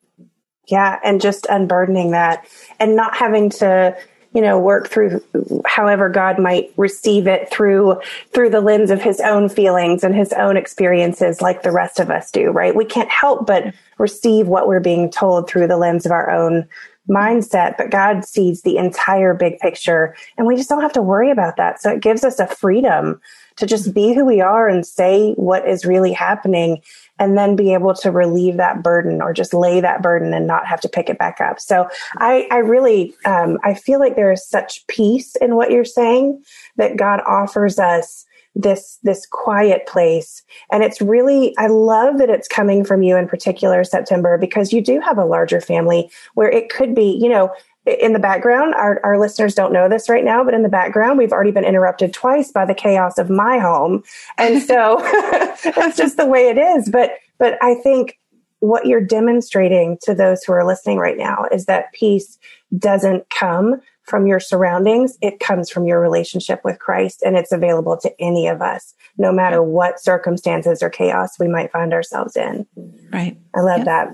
Yeah. 0.67 0.99
And 1.03 1.21
just 1.21 1.45
unburdening 1.49 2.11
that 2.11 2.45
and 2.79 2.95
not 2.95 3.15
having 3.15 3.49
to, 3.51 3.95
you 4.33 4.41
know 4.41 4.59
work 4.59 4.87
through 4.87 5.23
however 5.65 6.09
god 6.09 6.37
might 6.39 6.71
receive 6.77 7.27
it 7.27 7.49
through 7.49 7.99
through 8.33 8.49
the 8.49 8.61
lens 8.61 8.91
of 8.91 9.01
his 9.01 9.19
own 9.21 9.47
feelings 9.47 10.03
and 10.03 10.13
his 10.13 10.33
own 10.33 10.57
experiences 10.57 11.41
like 11.41 11.63
the 11.63 11.71
rest 11.71 11.99
of 11.99 12.09
us 12.09 12.29
do 12.31 12.51
right? 12.57 12.75
We 12.75 12.85
can't 12.85 13.09
help 13.09 13.45
but 13.45 13.73
receive 13.97 14.47
what 14.47 14.67
we're 14.67 14.79
being 14.79 15.09
told 15.11 15.47
through 15.47 15.67
the 15.67 15.77
lens 15.77 16.05
of 16.05 16.11
our 16.11 16.29
own 16.29 16.67
mindset, 17.09 17.77
but 17.77 17.89
God 17.89 18.25
sees 18.25 18.61
the 18.61 18.77
entire 18.77 19.33
big 19.33 19.59
picture 19.59 20.15
and 20.37 20.45
we 20.45 20.55
just 20.55 20.69
don't 20.69 20.81
have 20.81 20.93
to 20.93 21.01
worry 21.01 21.31
about 21.31 21.57
that. 21.57 21.81
So 21.81 21.91
it 21.91 22.01
gives 22.01 22.23
us 22.23 22.39
a 22.39 22.47
freedom 22.47 23.21
to 23.57 23.65
just 23.65 23.93
be 23.93 24.13
who 24.13 24.25
we 24.25 24.39
are 24.41 24.67
and 24.67 24.85
say 24.85 25.33
what 25.33 25.67
is 25.67 25.85
really 25.85 26.13
happening 26.13 26.81
and 27.19 27.37
then 27.37 27.55
be 27.55 27.73
able 27.73 27.93
to 27.95 28.11
relieve 28.11 28.57
that 28.57 28.83
burden 28.83 29.21
or 29.21 29.33
just 29.33 29.53
lay 29.53 29.81
that 29.81 30.01
burden 30.01 30.33
and 30.33 30.45
not 30.45 30.67
have 30.67 30.81
to 30.81 30.89
pick 30.89 31.09
it 31.09 31.17
back 31.17 31.41
up. 31.41 31.59
So 31.59 31.87
I, 32.17 32.47
I 32.51 32.57
really, 32.57 33.15
um, 33.25 33.57
I 33.63 33.73
feel 33.73 33.99
like 33.99 34.15
there 34.15 34.31
is 34.31 34.47
such 34.47 34.85
peace 34.87 35.35
in 35.37 35.55
what 35.55 35.71
you're 35.71 35.85
saying 35.85 36.43
that 36.75 36.97
God 36.97 37.21
offers 37.25 37.79
us 37.79 38.25
this 38.57 38.97
this 39.03 39.25
quiet 39.27 39.85
place 39.85 40.43
and 40.71 40.83
it's 40.83 40.99
really 40.99 41.55
i 41.57 41.67
love 41.67 42.17
that 42.17 42.29
it's 42.29 42.47
coming 42.47 42.83
from 42.83 43.03
you 43.03 43.15
in 43.15 43.27
particular 43.27 43.83
september 43.83 44.37
because 44.37 44.73
you 44.73 44.81
do 44.81 44.99
have 44.99 45.17
a 45.17 45.25
larger 45.25 45.61
family 45.61 46.09
where 46.33 46.49
it 46.49 46.69
could 46.69 46.95
be 46.95 47.17
you 47.21 47.29
know 47.29 47.51
in 47.87 48.11
the 48.11 48.19
background, 48.19 48.75
our, 48.75 48.99
our 49.03 49.17
listeners 49.17 49.55
don't 49.55 49.71
know 49.71 49.87
this 49.87 50.09
right 50.09 50.25
now, 50.25 50.43
but 50.43 50.53
in 50.53 50.61
the 50.61 50.69
background, 50.69 51.17
we've 51.17 51.31
already 51.31 51.51
been 51.51 51.63
interrupted 51.63 52.13
twice 52.13 52.51
by 52.51 52.65
the 52.65 52.73
chaos 52.73 53.17
of 53.17 53.29
my 53.29 53.59
home. 53.59 54.03
And 54.37 54.61
so 54.67 54.97
that's 55.63 55.95
just 55.95 56.17
the 56.17 56.25
way 56.25 56.49
it 56.49 56.57
is. 56.57 56.89
But, 56.89 57.11
but 57.37 57.57
I 57.61 57.75
think 57.75 58.19
what 58.59 58.85
you're 58.87 59.01
demonstrating 59.01 59.97
to 60.01 60.13
those 60.13 60.43
who 60.43 60.51
are 60.51 60.65
listening 60.65 60.97
right 60.97 61.17
now 61.17 61.45
is 61.51 61.65
that 61.65 61.93
peace 61.93 62.37
doesn't 62.77 63.29
come 63.29 63.79
from 64.07 64.25
your 64.25 64.39
surroundings. 64.39 65.17
It 65.21 65.39
comes 65.39 65.69
from 65.69 65.85
your 65.85 65.99
relationship 65.99 66.61
with 66.63 66.79
Christ 66.79 67.21
and 67.23 67.37
it's 67.37 67.51
available 67.51 67.97
to 67.97 68.11
any 68.19 68.47
of 68.47 68.61
us, 68.61 68.95
no 69.17 69.31
matter 69.31 69.61
what 69.61 69.99
circumstances 69.99 70.81
or 70.81 70.89
chaos 70.89 71.37
we 71.39 71.47
might 71.47 71.71
find 71.71 71.93
ourselves 71.93 72.35
in. 72.35 72.65
Right. 73.11 73.37
I 73.53 73.61
love 73.61 73.85
that. 73.85 74.09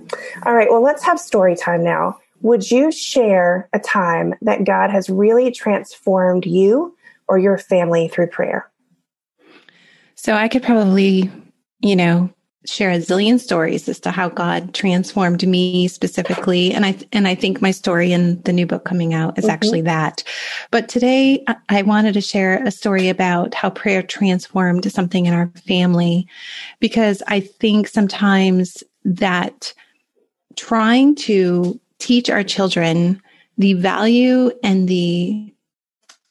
All 0.45 0.53
right. 0.53 0.69
Well, 0.69 0.83
let's 0.83 1.03
have 1.03 1.19
story 1.19 1.55
time 1.55 1.83
now. 1.83 2.19
Would 2.41 2.69
you 2.69 2.91
share 2.91 3.69
a 3.71 3.79
time 3.79 4.33
that 4.41 4.65
God 4.65 4.89
has 4.89 5.09
really 5.09 5.51
transformed 5.51 6.45
you 6.45 6.97
or 7.29 7.37
your 7.37 7.57
family 7.57 8.09
through 8.09 8.27
prayer? 8.27 8.69
So 10.15 10.33
I 10.33 10.47
could 10.47 10.63
probably, 10.63 11.31
you 11.79 11.95
know, 11.95 12.33
share 12.65 12.91
a 12.91 12.97
zillion 12.97 13.39
stories 13.39 13.89
as 13.89 13.99
to 13.99 14.11
how 14.11 14.29
God 14.29 14.73
transformed 14.73 15.45
me 15.45 15.87
specifically. 15.87 16.73
And 16.73 16.85
I, 16.85 16.97
and 17.11 17.27
I 17.27 17.35
think 17.35 17.61
my 17.61 17.71
story 17.71 18.13
in 18.13 18.41
the 18.43 18.53
new 18.53 18.65
book 18.65 18.85
coming 18.85 19.13
out 19.13 19.37
is 19.37 19.45
mm-hmm. 19.45 19.51
actually 19.51 19.81
that. 19.81 20.23
But 20.71 20.87
today 20.87 21.43
I 21.69 21.81
wanted 21.81 22.13
to 22.13 22.21
share 22.21 22.63
a 22.63 22.71
story 22.71 23.09
about 23.09 23.53
how 23.53 23.69
prayer 23.69 24.01
transformed 24.01 24.89
something 24.91 25.25
in 25.25 25.33
our 25.33 25.51
family 25.67 26.27
because 26.79 27.21
I 27.27 27.41
think 27.41 27.87
sometimes 27.87 28.83
that 29.03 29.73
trying 30.55 31.15
to 31.15 31.79
teach 31.99 32.29
our 32.29 32.43
children 32.43 33.21
the 33.57 33.73
value 33.73 34.51
and 34.63 34.87
the 34.87 35.53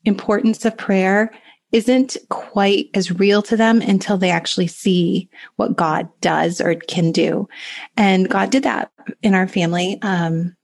importance 0.05 0.65
of 0.65 0.77
prayer 0.77 1.33
isn't 1.73 2.17
quite 2.29 2.91
as 2.95 3.11
real 3.11 3.43
to 3.43 3.57
them 3.57 3.81
until 3.81 4.19
they 4.19 4.31
actually 4.31 4.67
see 4.67 5.29
what 5.57 5.77
God 5.77 6.09
does 6.21 6.61
or 6.61 6.75
can 6.75 7.13
do. 7.13 7.49
And 7.97 8.29
God 8.29 8.51
did 8.51 8.63
that 8.65 8.93
in 9.23 9.35
our 9.35 9.49
family. 9.49 9.99
Um, 10.03 10.55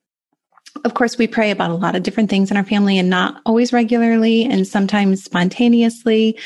of 0.85 0.95
course, 0.95 1.19
we 1.19 1.27
pray 1.27 1.51
about 1.51 1.71
a 1.71 1.75
lot 1.75 1.97
of 1.97 2.03
different 2.03 2.31
things 2.31 2.51
in 2.51 2.57
our 2.57 2.65
family 2.65 2.99
and 2.99 3.11
not 3.11 3.41
always 3.47 3.73
regularly 3.73 4.45
and 4.45 4.67
sometimes 4.67 5.25
spontaneously. 5.25 6.39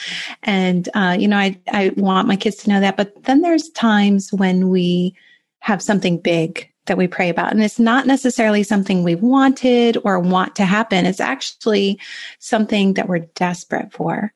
And, 0.44 0.88
uh, 0.94 1.16
you 1.18 1.28
know, 1.28 1.36
I, 1.36 1.58
I 1.70 1.92
want 1.96 2.28
my 2.28 2.36
kids 2.36 2.56
to 2.58 2.70
know 2.70 2.80
that. 2.80 2.96
But 2.96 3.24
then 3.24 3.42
there's 3.42 3.68
times 3.70 4.32
when 4.32 4.68
we 4.70 5.14
have 5.58 5.82
something 5.82 6.18
big 6.18 6.68
that 6.86 6.96
we 6.96 7.06
pray 7.06 7.28
about. 7.28 7.52
And 7.52 7.62
it's 7.62 7.78
not 7.78 8.06
necessarily 8.06 8.62
something 8.62 9.02
we 9.02 9.14
wanted 9.14 9.98
or 10.04 10.18
want 10.18 10.56
to 10.56 10.64
happen. 10.64 11.06
It's 11.06 11.20
actually 11.20 12.00
something 12.38 12.94
that 12.94 13.08
we're 13.08 13.20
desperate 13.20 13.92
for. 13.92 14.32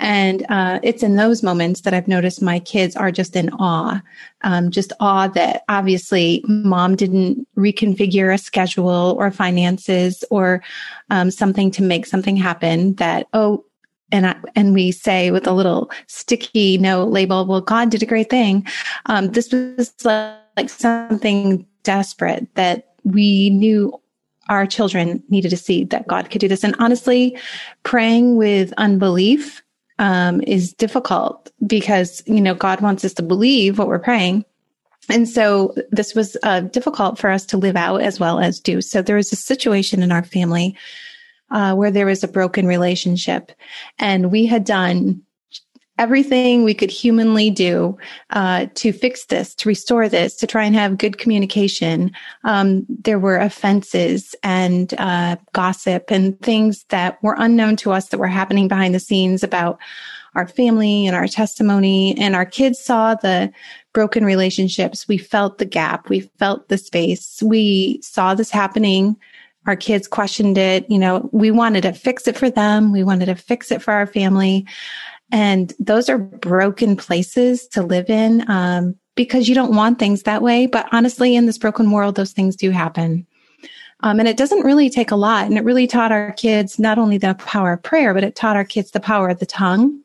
And 0.00 0.46
uh, 0.48 0.80
it's 0.82 1.02
in 1.02 1.16
those 1.16 1.42
moments 1.42 1.82
that 1.82 1.92
I've 1.92 2.08
noticed 2.08 2.40
my 2.40 2.58
kids 2.58 2.96
are 2.96 3.12
just 3.12 3.36
in 3.36 3.50
awe, 3.50 4.00
um, 4.40 4.70
just 4.70 4.94
awe 4.98 5.28
that 5.28 5.62
obviously 5.68 6.42
mom 6.48 6.96
didn't 6.96 7.46
reconfigure 7.56 8.32
a 8.32 8.38
schedule 8.38 9.14
or 9.18 9.30
finances 9.30 10.24
or 10.30 10.62
um, 11.10 11.30
something 11.30 11.70
to 11.72 11.82
make 11.82 12.06
something 12.06 12.34
happen. 12.34 12.94
That 12.94 13.26
oh, 13.34 13.64
and 14.10 14.26
I, 14.26 14.36
and 14.56 14.72
we 14.72 14.90
say 14.90 15.30
with 15.30 15.46
a 15.46 15.52
little 15.52 15.90
sticky 16.06 16.78
note 16.78 17.10
label, 17.10 17.44
"Well, 17.44 17.60
God 17.60 17.90
did 17.90 18.02
a 18.02 18.06
great 18.06 18.30
thing." 18.30 18.66
Um, 19.04 19.28
this 19.28 19.52
was 19.52 19.94
like, 20.02 20.38
like 20.56 20.70
something 20.70 21.66
desperate 21.82 22.46
that 22.54 22.94
we 23.04 23.50
knew 23.50 24.00
our 24.48 24.66
children 24.66 25.22
needed 25.28 25.50
to 25.50 25.56
see 25.56 25.84
that 25.84 26.08
God 26.08 26.30
could 26.30 26.40
do 26.40 26.48
this. 26.48 26.64
And 26.64 26.74
honestly, 26.78 27.38
praying 27.84 28.36
with 28.36 28.72
unbelief 28.78 29.62
um, 30.00 30.40
is 30.46 30.72
difficult 30.72 31.52
because, 31.66 32.22
you 32.26 32.40
know, 32.40 32.54
God 32.54 32.80
wants 32.80 33.04
us 33.04 33.12
to 33.14 33.22
believe 33.22 33.78
what 33.78 33.86
we're 33.86 33.98
praying. 33.98 34.46
And 35.10 35.28
so 35.28 35.74
this 35.90 36.14
was 36.14 36.38
uh, 36.42 36.60
difficult 36.60 37.18
for 37.18 37.30
us 37.30 37.44
to 37.46 37.58
live 37.58 37.76
out 37.76 38.00
as 38.00 38.18
well 38.18 38.40
as 38.40 38.60
do. 38.60 38.80
So 38.80 39.02
there 39.02 39.16
was 39.16 39.30
a 39.30 39.36
situation 39.36 40.02
in 40.02 40.10
our 40.10 40.24
family 40.24 40.74
uh, 41.50 41.74
where 41.74 41.90
there 41.90 42.06
was 42.06 42.24
a 42.24 42.28
broken 42.28 42.66
relationship 42.66 43.52
and 43.98 44.32
we 44.32 44.46
had 44.46 44.64
done 44.64 45.20
everything 46.00 46.64
we 46.64 46.72
could 46.72 46.90
humanly 46.90 47.50
do 47.50 47.96
uh, 48.30 48.66
to 48.74 48.90
fix 48.90 49.26
this, 49.26 49.54
to 49.54 49.68
restore 49.68 50.08
this, 50.08 50.34
to 50.34 50.46
try 50.46 50.64
and 50.64 50.74
have 50.74 50.96
good 50.96 51.18
communication. 51.18 52.10
Um, 52.42 52.86
there 52.88 53.18
were 53.18 53.36
offenses 53.36 54.34
and 54.42 54.94
uh, 54.94 55.36
gossip 55.52 56.10
and 56.10 56.40
things 56.40 56.84
that 56.84 57.22
were 57.22 57.36
unknown 57.38 57.76
to 57.76 57.92
us 57.92 58.08
that 58.08 58.18
were 58.18 58.28
happening 58.28 58.66
behind 58.66 58.94
the 58.94 58.98
scenes 58.98 59.42
about 59.42 59.78
our 60.34 60.48
family 60.48 61.06
and 61.06 61.14
our 61.14 61.28
testimony. 61.28 62.16
And 62.16 62.34
our 62.34 62.46
kids 62.46 62.78
saw 62.78 63.14
the 63.14 63.52
broken 63.92 64.24
relationships. 64.24 65.06
We 65.06 65.18
felt 65.18 65.58
the 65.58 65.66
gap. 65.66 66.08
We 66.08 66.20
felt 66.38 66.68
the 66.68 66.78
space. 66.78 67.42
We 67.42 68.00
saw 68.02 68.34
this 68.34 68.50
happening 68.50 69.16
our 69.66 69.76
kids 69.76 70.08
questioned 70.08 70.56
it. 70.56 70.88
You 70.90 70.98
know, 70.98 71.28
we 71.32 71.50
wanted 71.50 71.82
to 71.82 71.92
fix 71.92 72.26
it 72.26 72.36
for 72.36 72.50
them. 72.50 72.92
We 72.92 73.04
wanted 73.04 73.26
to 73.26 73.34
fix 73.34 73.70
it 73.70 73.82
for 73.82 73.92
our 73.92 74.06
family. 74.06 74.66
And 75.32 75.72
those 75.78 76.08
are 76.08 76.18
broken 76.18 76.96
places 76.96 77.66
to 77.68 77.82
live 77.82 78.10
in 78.10 78.48
um, 78.50 78.96
because 79.14 79.48
you 79.48 79.54
don't 79.54 79.74
want 79.74 79.98
things 79.98 80.22
that 80.22 80.42
way. 80.42 80.66
But 80.66 80.88
honestly, 80.92 81.36
in 81.36 81.46
this 81.46 81.58
broken 81.58 81.90
world, 81.90 82.14
those 82.14 82.32
things 82.32 82.56
do 82.56 82.70
happen. 82.70 83.26
Um, 84.02 84.18
and 84.18 84.28
it 84.28 84.36
doesn't 84.36 84.64
really 84.64 84.88
take 84.88 85.10
a 85.10 85.16
lot. 85.16 85.46
And 85.46 85.58
it 85.58 85.64
really 85.64 85.86
taught 85.86 86.12
our 86.12 86.32
kids 86.32 86.78
not 86.78 86.98
only 86.98 87.18
the 87.18 87.34
power 87.34 87.74
of 87.74 87.82
prayer, 87.82 88.14
but 88.14 88.24
it 88.24 88.34
taught 88.34 88.56
our 88.56 88.64
kids 88.64 88.90
the 88.90 89.00
power 89.00 89.28
of 89.28 89.38
the 89.38 89.46
tongue. 89.46 90.00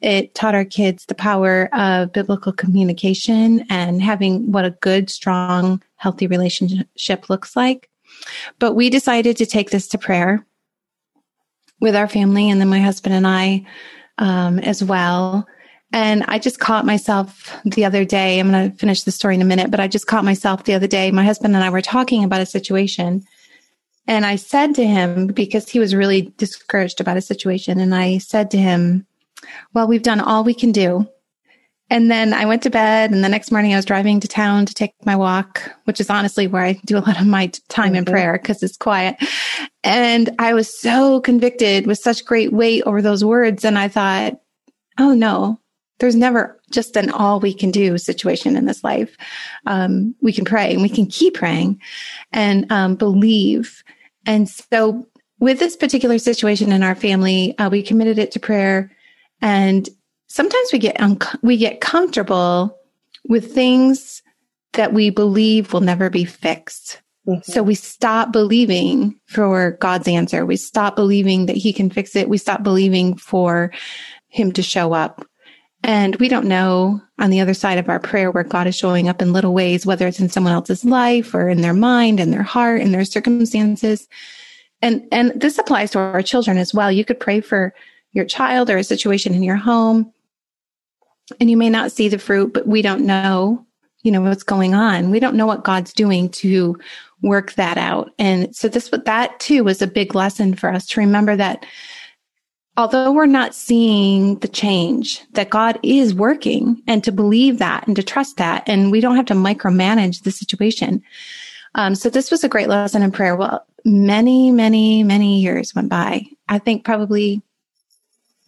It 0.00 0.34
taught 0.34 0.54
our 0.54 0.64
kids 0.64 1.06
the 1.06 1.14
power 1.14 1.74
of 1.74 2.12
biblical 2.12 2.52
communication 2.52 3.64
and 3.70 4.02
having 4.02 4.50
what 4.52 4.64
a 4.64 4.70
good, 4.70 5.10
strong, 5.10 5.82
healthy 5.96 6.26
relationship 6.26 7.30
looks 7.30 7.56
like. 7.56 7.88
But 8.58 8.74
we 8.74 8.90
decided 8.90 9.36
to 9.38 9.46
take 9.46 9.70
this 9.70 9.88
to 9.88 9.98
prayer 9.98 10.44
with 11.80 11.96
our 11.96 12.08
family. 12.08 12.50
And 12.50 12.60
then 12.60 12.68
my 12.68 12.80
husband 12.80 13.14
and 13.14 13.26
I 13.26 13.64
um, 14.18 14.58
as 14.58 14.82
well. 14.82 15.46
And 15.92 16.24
I 16.26 16.38
just 16.40 16.58
caught 16.58 16.84
myself 16.84 17.56
the 17.64 17.84
other 17.84 18.04
day. 18.04 18.40
I'm 18.40 18.50
going 18.50 18.70
to 18.70 18.76
finish 18.76 19.04
the 19.04 19.12
story 19.12 19.36
in 19.36 19.42
a 19.42 19.44
minute, 19.44 19.70
but 19.70 19.78
I 19.78 19.86
just 19.86 20.08
caught 20.08 20.24
myself 20.24 20.64
the 20.64 20.74
other 20.74 20.88
day. 20.88 21.10
My 21.12 21.24
husband 21.24 21.54
and 21.54 21.64
I 21.64 21.70
were 21.70 21.82
talking 21.82 22.24
about 22.24 22.40
a 22.40 22.46
situation. 22.46 23.22
And 24.06 24.26
I 24.26 24.36
said 24.36 24.74
to 24.74 24.84
him, 24.84 25.28
because 25.28 25.68
he 25.68 25.78
was 25.78 25.94
really 25.94 26.32
discouraged 26.36 27.00
about 27.00 27.16
a 27.16 27.22
situation, 27.22 27.78
and 27.80 27.94
I 27.94 28.18
said 28.18 28.50
to 28.50 28.58
him, 28.58 29.06
Well, 29.72 29.86
we've 29.86 30.02
done 30.02 30.20
all 30.20 30.44
we 30.44 30.52
can 30.52 30.72
do. 30.72 31.08
And 31.90 32.10
then 32.10 32.34
I 32.34 32.46
went 32.46 32.62
to 32.64 32.70
bed, 32.70 33.12
and 33.12 33.22
the 33.22 33.28
next 33.28 33.52
morning 33.52 33.72
I 33.72 33.76
was 33.76 33.84
driving 33.84 34.18
to 34.20 34.28
town 34.28 34.66
to 34.66 34.74
take 34.74 34.94
my 35.04 35.16
walk, 35.16 35.70
which 35.84 36.00
is 36.00 36.10
honestly 36.10 36.46
where 36.46 36.64
I 36.64 36.80
do 36.84 36.98
a 36.98 37.00
lot 37.00 37.20
of 37.20 37.26
my 37.26 37.52
time 37.68 37.88
mm-hmm. 37.88 37.96
in 37.96 38.04
prayer 38.04 38.32
because 38.32 38.62
it's 38.62 38.76
quiet. 38.76 39.16
And 39.84 40.30
I 40.38 40.54
was 40.54 40.76
so 40.76 41.20
convicted 41.20 41.86
with 41.86 41.98
such 41.98 42.24
great 42.24 42.52
weight 42.52 42.82
over 42.84 43.02
those 43.02 43.24
words. 43.24 43.64
And 43.64 43.78
I 43.78 43.88
thought, 43.88 44.40
oh 44.98 45.14
no, 45.14 45.60
there's 45.98 46.16
never 46.16 46.58
just 46.70 46.96
an 46.96 47.10
all 47.10 47.38
we 47.38 47.52
can 47.52 47.70
do 47.70 47.98
situation 47.98 48.56
in 48.56 48.64
this 48.64 48.82
life. 48.82 49.16
Um, 49.66 50.14
we 50.22 50.32
can 50.32 50.46
pray 50.46 50.72
and 50.72 50.82
we 50.82 50.88
can 50.88 51.06
keep 51.06 51.34
praying 51.34 51.80
and 52.32 52.70
um, 52.72 52.96
believe. 52.96 53.84
And 54.26 54.48
so, 54.48 55.06
with 55.38 55.58
this 55.58 55.76
particular 55.76 56.18
situation 56.18 56.72
in 56.72 56.82
our 56.82 56.94
family, 56.94 57.56
uh, 57.58 57.68
we 57.68 57.82
committed 57.82 58.18
it 58.18 58.30
to 58.32 58.40
prayer. 58.40 58.90
And 59.42 59.86
sometimes 60.28 60.70
we 60.72 60.78
get 60.78 60.98
un- 61.00 61.18
we 61.42 61.58
get 61.58 61.82
comfortable 61.82 62.78
with 63.28 63.52
things 63.52 64.22
that 64.72 64.92
we 64.94 65.10
believe 65.10 65.72
will 65.72 65.80
never 65.80 66.08
be 66.08 66.24
fixed. 66.24 67.02
Mm-hmm. 67.26 67.50
So 67.50 67.62
we 67.62 67.74
stop 67.74 68.32
believing 68.32 69.18
for 69.26 69.72
God's 69.80 70.08
answer. 70.08 70.44
We 70.44 70.56
stop 70.56 70.96
believing 70.96 71.46
that 71.46 71.56
he 71.56 71.72
can 71.72 71.90
fix 71.90 72.14
it. 72.16 72.28
We 72.28 72.38
stop 72.38 72.62
believing 72.62 73.16
for 73.16 73.72
him 74.28 74.52
to 74.52 74.62
show 74.62 74.92
up. 74.92 75.26
And 75.82 76.16
we 76.16 76.28
don't 76.28 76.46
know 76.46 77.00
on 77.18 77.30
the 77.30 77.40
other 77.40 77.54
side 77.54 77.78
of 77.78 77.88
our 77.88 78.00
prayer 78.00 78.30
where 78.30 78.44
God 78.44 78.66
is 78.66 78.76
showing 78.76 79.08
up 79.08 79.20
in 79.20 79.32
little 79.32 79.52
ways, 79.52 79.84
whether 79.84 80.06
it's 80.06 80.20
in 80.20 80.30
someone 80.30 80.52
else's 80.52 80.84
life 80.84 81.34
or 81.34 81.48
in 81.48 81.60
their 81.60 81.74
mind 81.74 82.20
and 82.20 82.32
their 82.32 82.42
heart 82.42 82.80
and 82.80 82.92
their 82.92 83.04
circumstances. 83.04 84.08
And, 84.80 85.06
and 85.12 85.38
this 85.40 85.58
applies 85.58 85.90
to 85.92 85.98
our 85.98 86.22
children 86.22 86.56
as 86.56 86.72
well. 86.74 86.90
You 86.90 87.04
could 87.04 87.20
pray 87.20 87.40
for 87.40 87.74
your 88.12 88.24
child 88.24 88.70
or 88.70 88.78
a 88.78 88.84
situation 88.84 89.34
in 89.34 89.42
your 89.42 89.56
home 89.56 90.12
and 91.40 91.50
you 91.50 91.56
may 91.56 91.70
not 91.70 91.92
see 91.92 92.08
the 92.08 92.18
fruit, 92.18 92.52
but 92.52 92.66
we 92.66 92.82
don't 92.82 93.06
know, 93.06 93.66
you 94.04 94.12
know, 94.12 94.20
what's 94.20 94.44
going 94.44 94.74
on. 94.74 95.10
We 95.10 95.18
don't 95.18 95.34
know 95.34 95.46
what 95.46 95.64
God's 95.64 95.92
doing 95.92 96.28
to 96.28 96.78
work 97.22 97.54
that 97.54 97.78
out. 97.78 98.12
And 98.18 98.54
so 98.54 98.68
this, 98.68 98.90
that 98.90 99.40
too 99.40 99.64
was 99.64 99.82
a 99.82 99.86
big 99.86 100.14
lesson 100.14 100.54
for 100.54 100.70
us 100.70 100.86
to 100.88 101.00
remember 101.00 101.34
that 101.34 101.64
although 102.76 103.10
we're 103.10 103.26
not 103.26 103.54
seeing 103.54 104.38
the 104.40 104.48
change, 104.48 105.22
that 105.32 105.50
God 105.50 105.78
is 105.82 106.14
working 106.14 106.82
and 106.86 107.02
to 107.02 107.12
believe 107.12 107.58
that 107.58 107.86
and 107.86 107.96
to 107.96 108.02
trust 108.02 108.36
that. 108.36 108.62
And 108.68 108.92
we 108.92 109.00
don't 109.00 109.16
have 109.16 109.26
to 109.26 109.34
micromanage 109.34 110.22
the 110.22 110.30
situation. 110.30 111.02
Um, 111.74 111.94
so 111.94 112.10
this 112.10 112.30
was 112.30 112.44
a 112.44 112.48
great 112.48 112.68
lesson 112.68 113.02
in 113.02 113.10
prayer. 113.10 113.36
Well, 113.36 113.66
many, 113.84 114.50
many, 114.50 115.02
many 115.02 115.40
years 115.40 115.74
went 115.74 115.88
by. 115.88 116.26
I 116.48 116.58
think 116.58 116.84
probably 116.84 117.42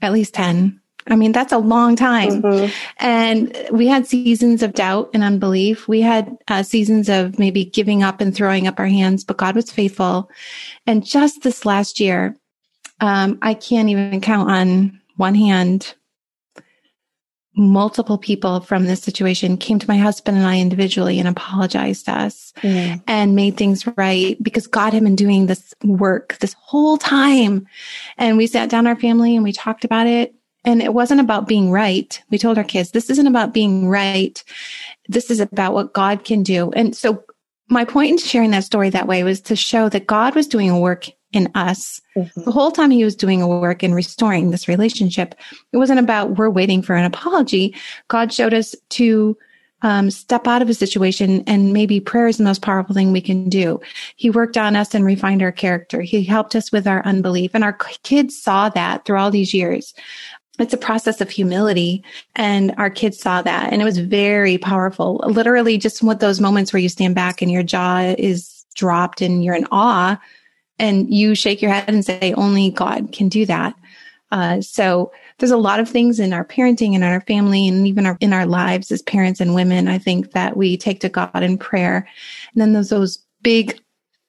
at 0.03 0.13
least 0.13 0.35
10. 0.35 0.81
I 1.09 1.17
mean, 1.17 1.33
that's 1.33 1.53
a 1.53 1.59
long 1.59 1.95
time. 1.95 2.43
Mm-hmm. 2.43 2.73
And 2.99 3.57
we 3.71 3.87
had 3.87 4.07
seasons 4.07 4.63
of 4.63 4.73
doubt 4.73 5.11
and 5.15 5.23
unbelief. 5.23 5.87
We 5.87 6.01
had 6.01 6.37
uh, 6.49 6.63
seasons 6.63 7.09
of 7.09 7.39
maybe 7.39 7.65
giving 7.65 8.03
up 8.03 8.21
and 8.21 8.35
throwing 8.35 8.67
up 8.67 8.81
our 8.81 8.87
hands, 8.87 9.23
but 9.25 9.37
God 9.37 9.55
was 9.55 9.71
faithful. 9.71 10.31
And 10.87 11.05
just 11.05 11.43
this 11.43 11.65
last 11.65 12.01
year, 12.01 12.37
um, 13.01 13.39
I 13.43 13.55
can't 13.55 13.89
even 13.89 14.21
count 14.21 14.51
on 14.51 15.01
one 15.17 15.35
hand. 15.35 15.95
Multiple 17.59 18.19
people 18.19 18.61
from 18.61 18.85
this 18.85 19.03
situation 19.03 19.57
came 19.57 19.79
to 19.79 19.89
my 19.89 19.97
husband 19.97 20.37
and 20.37 20.47
I 20.47 20.59
individually 20.59 21.19
and 21.19 21.27
apologized 21.27 22.05
to 22.05 22.13
us 22.13 22.53
mm. 22.59 23.03
and 23.07 23.35
made 23.35 23.57
things 23.57 23.87
right 23.97 24.37
because 24.43 24.67
God 24.67 24.93
had 24.93 25.03
been 25.03 25.17
doing 25.17 25.47
this 25.47 25.73
work 25.83 26.37
this 26.41 26.55
whole 26.55 26.99
time. 26.99 27.67
And 28.19 28.37
we 28.37 28.47
sat 28.47 28.69
down 28.69 28.87
our 28.87 28.97
family 28.97 29.37
and 29.37 29.45
we 29.45 29.53
talked 29.53 29.87
about 29.87 30.07
it. 30.07 30.35
And 30.67 30.83
it 30.83 30.93
wasn't 30.93 31.21
about 31.21 31.49
being 31.49 31.71
right. 31.71 32.21
We 32.31 32.39
told 32.39 32.59
our 32.59 32.65
kids, 32.65 32.91
this 32.91 33.09
isn't 33.09 33.27
about 33.27 33.55
being 33.55 33.89
right. 33.89 34.43
This 35.09 35.31
is 35.31 35.41
about 35.41 35.73
what 35.73 35.95
God 35.95 36.25
can 36.25 36.43
do. 36.43 36.73
And 36.73 36.95
so 36.95 37.25
my 37.69 37.85
point 37.85 38.11
in 38.11 38.19
sharing 38.19 38.51
that 38.51 38.65
story 38.65 38.91
that 38.91 39.09
way 39.09 39.25
was 39.25 39.41
to 39.43 39.57
show 39.57 39.89
that 39.89 40.07
God 40.07 40.35
was 40.35 40.47
doing 40.47 40.69
a 40.69 40.79
work 40.79 41.09
in 41.33 41.51
us. 41.55 42.01
Mm-hmm. 42.17 42.43
The 42.43 42.53
whole 42.53 42.71
time 42.71 42.91
he 42.91 43.05
was 43.05 43.17
doing 43.17 43.43
a 43.43 43.49
work 43.49 43.83
in 43.83 43.95
restoring 43.95 44.51
this 44.51 44.69
relationship, 44.69 45.35
it 45.73 45.77
wasn't 45.77 46.01
about 46.01 46.37
we're 46.37 46.51
waiting 46.51 46.83
for 46.83 46.95
an 46.95 47.05
apology. 47.05 47.75
God 48.09 48.33
showed 48.33 48.55
us 48.55 48.75
to 48.91 49.37
um, 49.83 50.11
step 50.11 50.47
out 50.47 50.63
of 50.63 50.71
a 50.71 50.75
situation 50.75 51.45
and 51.47 51.73
maybe 51.73 52.01
prayer 52.01 52.27
is 52.27 52.39
the 52.39 52.45
most 52.45 52.63
powerful 52.63 52.95
thing 52.95 53.13
we 53.13 53.21
can 53.21 53.49
do. 53.49 53.81
He 54.17 54.31
worked 54.31 54.57
on 54.57 54.75
us 54.75 54.95
and 54.95 55.05
refined 55.05 55.43
our 55.43 55.53
character. 55.53 56.01
He 56.01 56.25
helped 56.25 56.57
us 56.57 56.73
with 56.73 56.87
our 56.87 57.05
unbelief 57.05 57.51
and 57.55 57.63
our 57.63 57.75
kids 58.03 58.41
saw 58.41 58.69
that 58.71 59.05
through 59.05 59.19
all 59.19 59.31
these 59.31 59.53
years. 59.53 59.95
It's 60.59 60.75
a 60.75 60.79
process 60.79 61.21
of 61.21 61.31
humility 61.31 62.03
and 62.35 62.75
our 62.79 62.91
kids 62.91 63.19
saw 63.19 63.43
that 63.43 63.73
and 63.73 63.83
it 63.83 63.85
was 63.85 63.99
very 63.99 64.59
powerful. 64.59 65.23
Literally 65.27 65.79
just 65.79 66.03
with 66.03 66.21
those 66.21 66.41
moments 66.41 66.73
where 66.73 66.81
you 66.81 66.89
stand 66.89 67.15
back 67.15 67.43
and 67.43 67.51
your 67.51 67.63
jaw 67.63 68.15
is 68.17 68.65
dropped 68.75 69.21
and 69.21 69.45
you're 69.45 69.55
in 69.55 69.67
awe 69.71 70.21
and 70.79 71.13
you 71.13 71.35
shake 71.35 71.63
your 71.63 71.71
head 71.71 71.89
and 71.89 72.05
say, 72.05 72.35
only 72.37 72.71
God 72.71 73.13
can 73.13 73.29
do 73.29 73.47
that. 73.47 73.75
Uh, 74.33 74.61
so 74.61 75.13
there's 75.39 75.53
a 75.53 75.57
lot 75.57 75.81
of 75.81 75.89
things 75.89 76.19
in 76.19 76.33
our 76.33 76.45
parenting 76.45 76.95
and 76.95 76.97
in 76.97 77.05
our 77.05 77.21
family 77.23 77.69
and 77.69 77.87
even 77.87 78.07
our, 78.07 78.17
in 78.21 78.33
our 78.33 78.47
lives 78.47 78.91
as 78.91 79.03
parents 79.03 79.41
and 79.41 79.55
women, 79.55 79.89
I 79.89 79.99
think 79.99 80.33
that 80.33 80.57
we 80.57 80.77
take 80.77 81.01
to 81.01 81.09
God 81.09 81.43
in 81.43 81.59
prayer. 81.59 82.09
And 82.53 82.61
then 82.61 82.73
there's 82.73 82.89
those 82.89 83.19
big, 83.43 83.81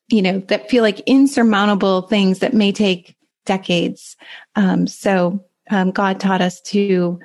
you 0.10 0.22
know, 0.22 0.40
that 0.48 0.70
feel 0.70 0.84
like 0.84 1.00
insurmountable 1.02 2.04
things 2.04 2.40
that 2.40 2.54
may 2.54 2.72
take 2.72 3.16
decades. 3.46 4.16
Um, 4.56 4.86
so 4.88 5.44
um, 5.70 5.92
God 5.92 6.20
taught 6.20 6.42
us 6.42 6.62
to 6.62 7.20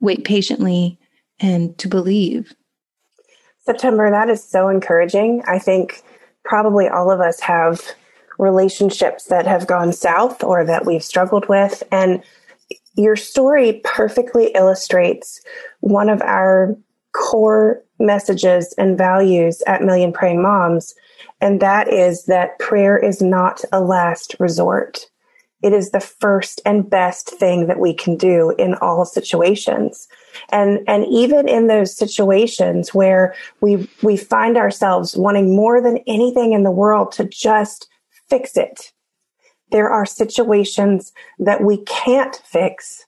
wait 0.00 0.24
patiently 0.24 0.98
and 1.40 1.76
to 1.78 1.88
believe. 1.88 2.54
September, 3.64 4.10
that 4.10 4.28
is 4.28 4.42
so 4.42 4.68
encouraging. 4.68 5.42
I 5.48 5.58
think 5.58 6.02
probably 6.44 6.88
all 6.88 7.10
of 7.10 7.20
us 7.20 7.40
have 7.40 7.80
relationships 8.38 9.24
that 9.24 9.46
have 9.46 9.66
gone 9.66 9.92
south 9.92 10.42
or 10.44 10.64
that 10.64 10.84
we've 10.84 11.04
struggled 11.04 11.48
with. 11.48 11.82
And 11.90 12.22
your 12.96 13.16
story 13.16 13.80
perfectly 13.84 14.48
illustrates 14.54 15.40
one 15.80 16.08
of 16.08 16.20
our 16.22 16.76
core 17.12 17.82
messages 17.98 18.74
and 18.76 18.98
values 18.98 19.62
at 19.66 19.82
Million 19.82 20.12
Praying 20.12 20.42
Moms. 20.42 20.94
And 21.40 21.60
that 21.60 21.92
is 21.92 22.24
that 22.24 22.58
prayer 22.58 22.98
is 22.98 23.22
not 23.22 23.62
a 23.72 23.80
last 23.80 24.34
resort. 24.38 25.06
It 25.64 25.72
is 25.72 25.92
the 25.92 26.00
first 26.00 26.60
and 26.66 26.90
best 26.90 27.30
thing 27.30 27.68
that 27.68 27.80
we 27.80 27.94
can 27.94 28.18
do 28.18 28.54
in 28.58 28.74
all 28.74 29.06
situations. 29.06 30.06
And, 30.50 30.80
and 30.86 31.06
even 31.06 31.48
in 31.48 31.68
those 31.68 31.96
situations 31.96 32.92
where 32.92 33.34
we, 33.62 33.88
we 34.02 34.18
find 34.18 34.58
ourselves 34.58 35.16
wanting 35.16 35.56
more 35.56 35.80
than 35.80 36.00
anything 36.06 36.52
in 36.52 36.64
the 36.64 36.70
world 36.70 37.12
to 37.12 37.24
just 37.24 37.88
fix 38.28 38.58
it. 38.58 38.92
There 39.70 39.88
are 39.88 40.04
situations 40.04 41.14
that 41.38 41.62
we 41.62 41.78
can't 41.84 42.36
fix 42.44 43.06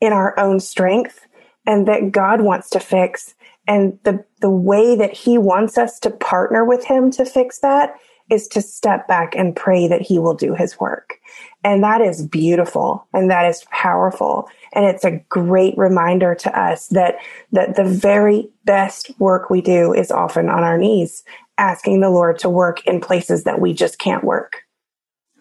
in 0.00 0.14
our 0.14 0.40
own 0.40 0.60
strength 0.60 1.20
and 1.66 1.86
that 1.86 2.12
God 2.12 2.40
wants 2.40 2.70
to 2.70 2.80
fix. 2.80 3.34
And 3.66 3.98
the, 4.04 4.24
the 4.40 4.48
way 4.48 4.96
that 4.96 5.12
he 5.12 5.36
wants 5.36 5.76
us 5.76 5.98
to 5.98 6.10
partner 6.10 6.64
with 6.64 6.86
him 6.86 7.10
to 7.10 7.26
fix 7.26 7.58
that 7.58 7.92
is 8.30 8.48
to 8.48 8.62
step 8.62 9.08
back 9.08 9.34
and 9.34 9.56
pray 9.56 9.88
that 9.88 10.02
he 10.02 10.18
will 10.18 10.34
do 10.34 10.54
his 10.54 10.78
work. 10.78 11.14
And 11.64 11.82
that 11.82 12.00
is 12.00 12.26
beautiful 12.26 13.06
and 13.12 13.30
that 13.30 13.44
is 13.46 13.64
powerful. 13.70 14.48
And 14.72 14.86
it's 14.86 15.04
a 15.04 15.18
great 15.28 15.76
reminder 15.76 16.34
to 16.36 16.58
us 16.58 16.86
that, 16.88 17.16
that 17.52 17.74
the 17.74 17.84
very 17.84 18.48
best 18.64 19.10
work 19.18 19.50
we 19.50 19.60
do 19.60 19.92
is 19.92 20.10
often 20.10 20.48
on 20.48 20.62
our 20.62 20.78
knees 20.78 21.24
asking 21.58 22.00
the 22.00 22.10
Lord 22.10 22.38
to 22.38 22.48
work 22.48 22.86
in 22.86 23.00
places 23.00 23.42
that 23.44 23.60
we 23.60 23.72
just 23.72 23.98
can't 23.98 24.22
work. 24.22 24.62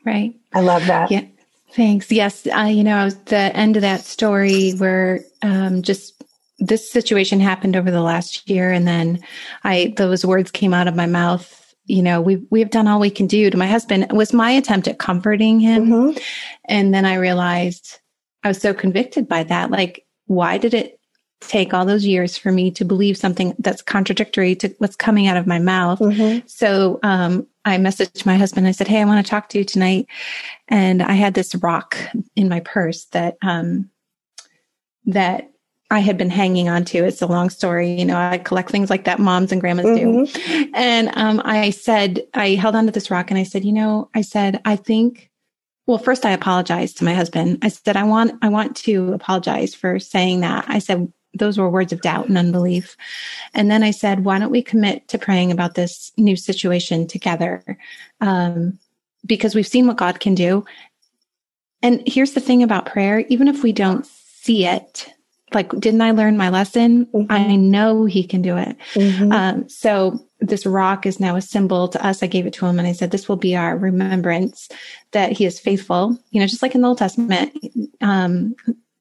Right. 0.06 0.34
I 0.53 0.62
love 0.62 0.88
that. 0.88 1.12
Yeah. 1.12 1.25
Thanks. 1.73 2.12
Yes. 2.12 2.47
I, 2.47 2.69
you 2.69 2.84
know, 2.84 3.10
the 3.10 3.56
end 3.56 3.75
of 3.75 3.84
that 3.84 4.01
story 4.01 4.71
where, 4.71 5.19
um, 5.43 5.84
just 5.84 6.23
this 6.58 6.89
situation 6.89 7.39
happened 7.39 7.75
over 7.75 7.91
the 7.91 8.01
last 8.01 8.49
year. 8.49 8.71
And 8.71 8.88
then 8.88 9.19
I, 9.63 9.93
those 9.97 10.25
words 10.25 10.49
came 10.49 10.73
out 10.73 10.88
of 10.88 10.95
my 10.95 11.06
mouth. 11.06 11.66
You 11.88 12.04
know, 12.04 12.21
we, 12.21 12.45
we've 12.50 12.69
done 12.69 12.88
all 12.88 13.00
we 13.00 13.10
can 13.10 13.28
do 13.28 13.50
to 13.50 13.58
my 13.58 13.67
husband 13.67 14.12
was 14.12 14.34
my 14.34 14.52
attempt 14.52 14.88
at 14.88 15.00
comforting 15.00 15.60
him. 15.60 15.88
Mm-hmm. 15.88 16.17
And 16.65 16.93
then 16.93 17.06
I 17.06 17.15
realized 17.15 18.00
I 18.43 18.50
was 18.50 18.62
so 18.62 18.73
convicted 18.73 19.28
by 19.28 19.43
that. 19.43 19.71
Like, 19.71 20.06
why 20.26 20.58
did 20.58 20.73
it 20.73 20.97
take 21.39 21.73
all 21.73 21.86
those 21.86 22.06
years 22.06 22.38
for 22.38 22.52
me 22.52 22.71
to 22.71 22.84
believe 22.84 23.17
something 23.17 23.54
that's 23.60 23.82
contradictory 23.82 24.56
to 24.56 24.73
what's 24.80 24.95
coming 24.95 25.28
out 25.28 25.38
of 25.38 25.45
my 25.45 25.60
mouth. 25.60 26.00
Mm-hmm. 26.00 26.45
So 26.47 27.00
um, 27.04 27.45
I 27.65 27.78
messaged 27.78 28.26
my 28.26 28.38
husband. 28.38 28.67
I 28.67 28.71
said, 28.71 28.88
"Hey, 28.88 29.02
I 29.02 29.06
want 29.06 29.26
to 29.26 29.30
talk 29.30 29.50
to 29.50 29.60
you 29.60 29.63
tonight." 29.63 30.08
And 30.67 31.02
I 31.04 31.13
had 31.13 31.34
this 31.34 31.54
rock 31.56 31.97
in 32.36 32.50
my 32.50 32.62
purse 32.62 33.06
that 33.06 33.38
um, 33.41 33.89
that 35.06 35.52
I 35.89 36.00
had 36.00 36.17
been 36.17 36.30
hanging 36.30 36.67
on 36.67 36.84
to. 36.86 37.00
It's 37.00 37.21
a 37.21 37.28
long 37.28 37.50
story. 37.50 37.93
You 37.93 38.06
know, 38.06 38.17
I 38.17 38.38
collect 38.38 38.69
things 38.69 38.89
like 38.89 39.06
that 39.06 39.19
moms 39.19 39.52
and 39.52 39.62
grandmas 39.62 39.86
mm-hmm. 39.86 40.52
do. 40.52 40.71
And 40.73 41.12
um, 41.15 41.41
I 41.45 41.69
said, 41.69 42.26
I 42.34 42.50
held 42.56 42.76
onto 42.76 42.91
this 42.91 43.10
rock 43.10 43.32
and 43.32 43.39
I 43.39 43.43
said, 43.43 43.63
you 43.63 43.73
know, 43.73 44.10
I 44.13 44.21
said, 44.21 44.62
I 44.65 44.76
think 44.76 45.30
well 45.86 45.97
first 45.97 46.26
i 46.26 46.32
apologized 46.32 46.97
to 46.97 47.06
my 47.06 47.13
husband 47.13 47.58
i 47.62 47.69
said 47.69 47.95
i 47.95 48.04
want 48.04 48.34
i 48.41 48.50
want 48.50 48.76
to 48.76 49.13
apologize 49.13 49.73
for 49.73 50.00
saying 50.00 50.41
that 50.41 50.65
i 50.67 50.80
said 50.80 51.10
those 51.38 51.58
were 51.58 51.69
words 51.69 51.93
of 51.93 52.02
doubt 52.02 52.28
and 52.28 52.38
unbelief. 52.38 52.97
And 53.54 53.69
then 53.69 53.84
I 53.84 53.91
said, 53.91 54.26
why 54.26 54.39
don't 54.39 54.52
we 54.52 54.62
commit 54.62 55.08
to 55.10 55.17
praying 55.17 55.52
about 55.52 55.76
this 55.76 56.12
new 56.17 56.36
situation 56.36 57.08
together? 57.08 57.63
Um, 58.21 58.80
because 59.26 59.56
we've 59.56 59.67
seen 59.67 59.88
what 59.88 59.97
God 59.97 60.19
can 60.19 60.36
do. 60.36 60.65
And 61.82 62.02
here's 62.08 62.34
the 62.34 62.39
thing 62.39 62.63
about 62.63 62.86
prayer, 62.86 63.19
even 63.30 63.47
if 63.47 63.63
we 63.63 63.71
don't 63.71 64.06
see 64.06 64.65
it, 64.65 65.12
like, 65.53 65.69
didn't 65.71 66.01
I 66.01 66.12
learn 66.12 66.38
my 66.38 66.49
lesson? 66.49 67.05
Mm-hmm. 67.07 67.31
I 67.31 67.55
know 67.55 68.05
he 68.05 68.23
can 68.25 68.41
do 68.41 68.57
it. 68.57 68.75
Mm-hmm. 68.93 69.31
Um, 69.31 69.69
so 69.69 70.19
this 70.39 70.65
rock 70.65 71.05
is 71.05 71.19
now 71.19 71.36
a 71.36 71.41
symbol 71.41 71.88
to 71.88 72.05
us. 72.05 72.21
I 72.21 72.27
gave 72.27 72.45
it 72.45 72.53
to 72.53 72.65
him 72.65 72.79
and 72.79 72.88
I 72.88 72.91
said, 72.91 73.12
this 73.12 73.29
will 73.29 73.38
be 73.38 73.55
our 73.55 73.77
remembrance 73.77 74.69
that 75.12 75.31
he 75.31 75.45
is 75.45 75.60
faithful. 75.60 76.17
You 76.31 76.41
know, 76.41 76.47
just 76.47 76.62
like 76.62 76.75
in 76.75 76.81
the 76.81 76.88
Old 76.89 76.97
Testament, 76.97 77.57
um, 78.01 78.55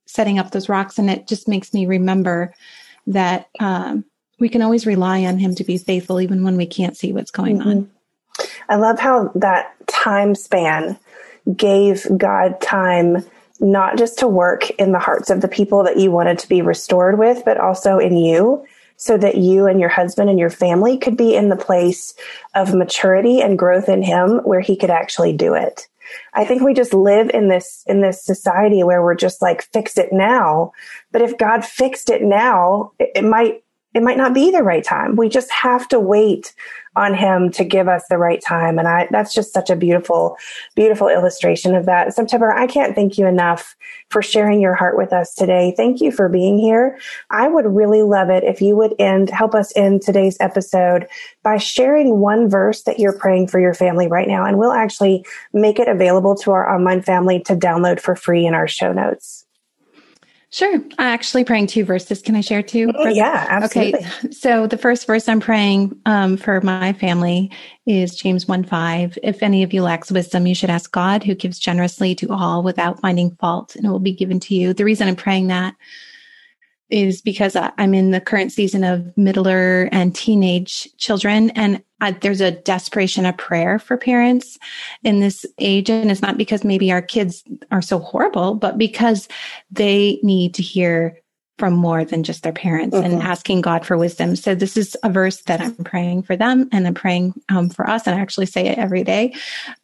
setting 0.06 0.38
up 0.38 0.52
those 0.52 0.68
rocks. 0.68 0.98
And 0.98 1.10
it 1.10 1.26
just 1.26 1.48
makes 1.48 1.74
me 1.74 1.86
remember 1.86 2.54
that 3.08 3.48
um, 3.58 4.04
we 4.38 4.48
can 4.48 4.62
always 4.62 4.86
rely 4.86 5.24
on 5.24 5.38
him 5.38 5.54
to 5.56 5.64
be 5.64 5.78
faithful, 5.78 6.20
even 6.20 6.44
when 6.44 6.56
we 6.56 6.66
can't 6.66 6.96
see 6.96 7.12
what's 7.12 7.30
going 7.30 7.58
mm-hmm. 7.58 7.68
on. 7.68 7.90
I 8.68 8.76
love 8.76 8.98
how 8.98 9.32
that 9.34 9.74
time 9.88 10.34
span 10.34 10.98
gave 11.56 12.06
God 12.16 12.60
time 12.60 13.24
not 13.60 13.98
just 13.98 14.18
to 14.20 14.28
work 14.28 14.70
in 14.70 14.92
the 14.92 14.98
hearts 14.98 15.30
of 15.30 15.40
the 15.40 15.48
people 15.48 15.84
that 15.84 15.98
you 15.98 16.10
wanted 16.10 16.38
to 16.40 16.48
be 16.48 16.62
restored 16.62 17.18
with, 17.18 17.44
but 17.44 17.58
also 17.58 17.98
in 17.98 18.16
you 18.16 18.64
so 18.96 19.16
that 19.18 19.36
you 19.36 19.66
and 19.66 19.78
your 19.78 19.88
husband 19.88 20.30
and 20.30 20.38
your 20.38 20.50
family 20.50 20.96
could 20.96 21.16
be 21.16 21.34
in 21.34 21.48
the 21.48 21.56
place 21.56 22.14
of 22.54 22.74
maturity 22.74 23.40
and 23.40 23.58
growth 23.58 23.88
in 23.88 24.02
him 24.02 24.38
where 24.44 24.60
he 24.60 24.76
could 24.76 24.90
actually 24.90 25.32
do 25.32 25.54
it. 25.54 25.86
I 26.32 26.44
think 26.44 26.62
we 26.62 26.72
just 26.72 26.94
live 26.94 27.30
in 27.30 27.48
this 27.48 27.82
in 27.86 28.00
this 28.00 28.24
society 28.24 28.82
where 28.84 29.02
we're 29.02 29.16
just 29.16 29.42
like 29.42 29.62
fix 29.72 29.98
it 29.98 30.12
now. 30.12 30.72
But 31.12 31.22
if 31.22 31.36
God 31.36 31.64
fixed 31.64 32.10
it 32.10 32.22
now, 32.22 32.92
it, 32.98 33.10
it 33.16 33.24
might 33.24 33.64
it 33.92 34.02
might 34.02 34.18
not 34.18 34.34
be 34.34 34.50
the 34.50 34.62
right 34.62 34.84
time. 34.84 35.16
We 35.16 35.28
just 35.28 35.50
have 35.50 35.88
to 35.88 35.98
wait 35.98 36.54
on 36.96 37.14
him 37.14 37.50
to 37.52 37.64
give 37.64 37.86
us 37.86 38.04
the 38.08 38.18
right 38.18 38.42
time. 38.42 38.78
And 38.78 38.88
I, 38.88 39.06
that's 39.10 39.34
just 39.34 39.52
such 39.52 39.70
a 39.70 39.76
beautiful, 39.76 40.36
beautiful 40.74 41.08
illustration 41.08 41.74
of 41.74 41.84
that. 41.86 42.14
September, 42.14 42.50
I 42.50 42.66
can't 42.66 42.94
thank 42.94 43.18
you 43.18 43.26
enough 43.26 43.76
for 44.10 44.22
sharing 44.22 44.60
your 44.60 44.74
heart 44.74 44.96
with 44.96 45.12
us 45.12 45.34
today. 45.34 45.74
Thank 45.76 46.00
you 46.00 46.10
for 46.10 46.28
being 46.28 46.58
here. 46.58 46.98
I 47.30 47.48
would 47.48 47.66
really 47.66 48.02
love 48.02 48.30
it 48.30 48.44
if 48.44 48.60
you 48.60 48.76
would 48.76 48.94
end, 48.98 49.30
help 49.30 49.54
us 49.54 49.72
end 49.76 50.02
today's 50.02 50.36
episode 50.40 51.06
by 51.42 51.58
sharing 51.58 52.18
one 52.18 52.48
verse 52.48 52.82
that 52.82 52.98
you're 52.98 53.16
praying 53.16 53.48
for 53.48 53.60
your 53.60 53.74
family 53.74 54.08
right 54.08 54.28
now. 54.28 54.44
And 54.44 54.58
we'll 54.58 54.72
actually 54.72 55.24
make 55.52 55.78
it 55.78 55.88
available 55.88 56.34
to 56.36 56.52
our 56.52 56.74
online 56.74 57.02
family 57.02 57.40
to 57.40 57.54
download 57.54 58.00
for 58.00 58.16
free 58.16 58.46
in 58.46 58.54
our 58.54 58.66
show 58.66 58.92
notes. 58.92 59.45
Sure. 60.56 60.72
I'm 60.74 60.88
actually 60.98 61.44
praying 61.44 61.66
two 61.66 61.84
verses. 61.84 62.22
Can 62.22 62.34
I 62.34 62.40
share 62.40 62.62
two? 62.62 62.90
Oh, 62.94 63.08
yeah, 63.08 63.46
absolutely. 63.46 64.00
Okay. 64.00 64.30
So 64.30 64.66
the 64.66 64.78
first 64.78 65.06
verse 65.06 65.28
I'm 65.28 65.38
praying 65.38 66.00
um, 66.06 66.38
for 66.38 66.62
my 66.62 66.94
family 66.94 67.50
is 67.84 68.16
James 68.16 68.48
1 68.48 68.64
5. 68.64 69.18
If 69.22 69.42
any 69.42 69.62
of 69.62 69.74
you 69.74 69.82
lacks 69.82 70.10
wisdom, 70.10 70.46
you 70.46 70.54
should 70.54 70.70
ask 70.70 70.90
God 70.90 71.22
who 71.22 71.34
gives 71.34 71.58
generously 71.58 72.14
to 72.14 72.32
all 72.32 72.62
without 72.62 73.02
finding 73.02 73.36
fault, 73.36 73.76
and 73.76 73.84
it 73.84 73.90
will 73.90 73.98
be 73.98 74.14
given 74.14 74.40
to 74.40 74.54
you. 74.54 74.72
The 74.72 74.86
reason 74.86 75.08
I'm 75.08 75.14
praying 75.14 75.48
that 75.48 75.74
is 76.90 77.20
because 77.20 77.56
I'm 77.56 77.94
in 77.94 78.12
the 78.12 78.20
current 78.20 78.52
season 78.52 78.84
of 78.84 79.16
middler 79.16 79.88
and 79.92 80.14
teenage 80.14 80.88
children, 80.96 81.50
and 81.50 81.82
uh, 82.00 82.12
there's 82.20 82.40
a 82.40 82.50
desperation 82.50 83.26
of 83.26 83.36
prayer 83.36 83.78
for 83.78 83.96
parents 83.96 84.58
in 85.02 85.20
this 85.20 85.46
age. 85.58 85.88
And 85.88 86.10
it's 86.10 86.22
not 86.22 86.36
because 86.36 86.62
maybe 86.62 86.92
our 86.92 87.02
kids 87.02 87.42
are 87.70 87.82
so 87.82 87.98
horrible, 87.98 88.54
but 88.54 88.76
because 88.76 89.28
they 89.70 90.20
need 90.22 90.54
to 90.54 90.62
hear 90.62 91.18
from 91.58 91.72
more 91.72 92.04
than 92.04 92.22
just 92.22 92.42
their 92.42 92.52
parents 92.52 92.94
mm-hmm. 92.94 93.12
and 93.12 93.22
asking 93.22 93.62
God 93.62 93.86
for 93.86 93.96
wisdom. 93.96 94.36
So 94.36 94.54
this 94.54 94.76
is 94.76 94.94
a 95.02 95.08
verse 95.08 95.40
that 95.42 95.60
I'm 95.60 95.74
praying 95.84 96.24
for 96.24 96.36
them 96.36 96.68
and 96.70 96.86
I'm 96.86 96.94
praying 96.94 97.32
um, 97.48 97.70
for 97.70 97.88
us. 97.88 98.06
And 98.06 98.14
I 98.14 98.20
actually 98.20 98.46
say 98.46 98.66
it 98.66 98.76
every 98.76 99.04
day. 99.04 99.34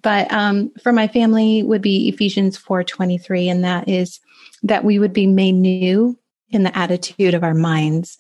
But 0.03 0.31
um, 0.31 0.71
for 0.83 0.93
my 0.93 1.09
family 1.09 1.63
would 1.63 1.81
be 1.81 2.09
Ephesians 2.09 2.59
4:23, 2.59 3.51
and 3.51 3.65
that 3.65 3.89
is 3.89 4.21
that 4.63 4.85
we 4.85 4.99
would 4.99 5.15
be 5.15 5.27
made 5.27 5.53
new 5.53 6.19
in 6.53 6.63
the 6.63 6.77
attitude 6.77 7.35
of 7.35 7.43
our 7.43 7.55
minds. 7.55 8.19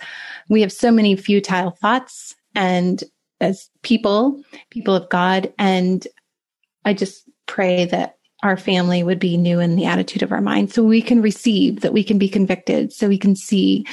We 0.48 0.62
have 0.62 0.72
so 0.72 0.90
many 0.90 1.14
futile 1.16 1.70
thoughts 1.70 2.34
and 2.54 3.02
as 3.40 3.68
people, 3.82 4.40
people 4.70 4.94
of 4.94 5.08
God. 5.08 5.52
And 5.58 6.06
I 6.84 6.94
just 6.94 7.28
pray 7.46 7.84
that 7.86 8.16
our 8.42 8.56
family 8.56 9.02
would 9.02 9.18
be 9.18 9.36
new 9.36 9.60
in 9.60 9.76
the 9.76 9.84
attitude 9.84 10.22
of 10.22 10.32
our 10.32 10.40
mind 10.40 10.72
so 10.72 10.82
we 10.82 11.02
can 11.02 11.22
receive, 11.22 11.80
that 11.80 11.92
we 11.92 12.02
can 12.02 12.18
be 12.18 12.28
convicted, 12.28 12.92
so 12.92 13.08
we 13.08 13.18
can 13.18 13.36
see 13.36 13.86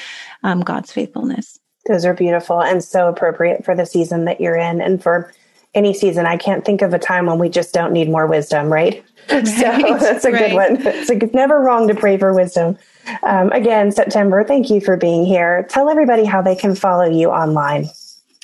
um, 0.43 0.61
God's 0.61 0.91
faithfulness. 0.91 1.59
Those 1.87 2.05
are 2.05 2.13
beautiful 2.13 2.61
and 2.61 2.83
so 2.83 3.07
appropriate 3.07 3.63
for 3.63 3.75
the 3.75 3.85
season 3.85 4.25
that 4.25 4.41
you're 4.41 4.55
in 4.55 4.81
and 4.81 5.01
for 5.01 5.31
any 5.73 5.93
season. 5.93 6.25
I 6.25 6.37
can't 6.37 6.65
think 6.65 6.81
of 6.81 6.93
a 6.93 6.99
time 6.99 7.27
when 7.27 7.39
we 7.39 7.49
just 7.49 7.73
don't 7.73 7.93
need 7.93 8.09
more 8.09 8.25
wisdom, 8.25 8.71
right? 8.71 9.03
right 9.31 9.47
so 9.47 9.97
that's 9.97 10.25
a 10.25 10.31
right. 10.31 10.49
good 10.49 10.55
one. 10.55 10.87
It's, 10.87 11.09
like, 11.09 11.23
it's 11.23 11.33
never 11.33 11.59
wrong 11.59 11.87
to 11.87 11.95
pray 11.95 12.17
for 12.17 12.33
wisdom. 12.33 12.77
Um, 13.23 13.51
again, 13.51 13.91
September, 13.91 14.43
thank 14.43 14.69
you 14.69 14.81
for 14.81 14.97
being 14.97 15.25
here. 15.25 15.65
Tell 15.69 15.89
everybody 15.89 16.25
how 16.25 16.41
they 16.41 16.55
can 16.55 16.75
follow 16.75 17.05
you 17.05 17.29
online. 17.29 17.87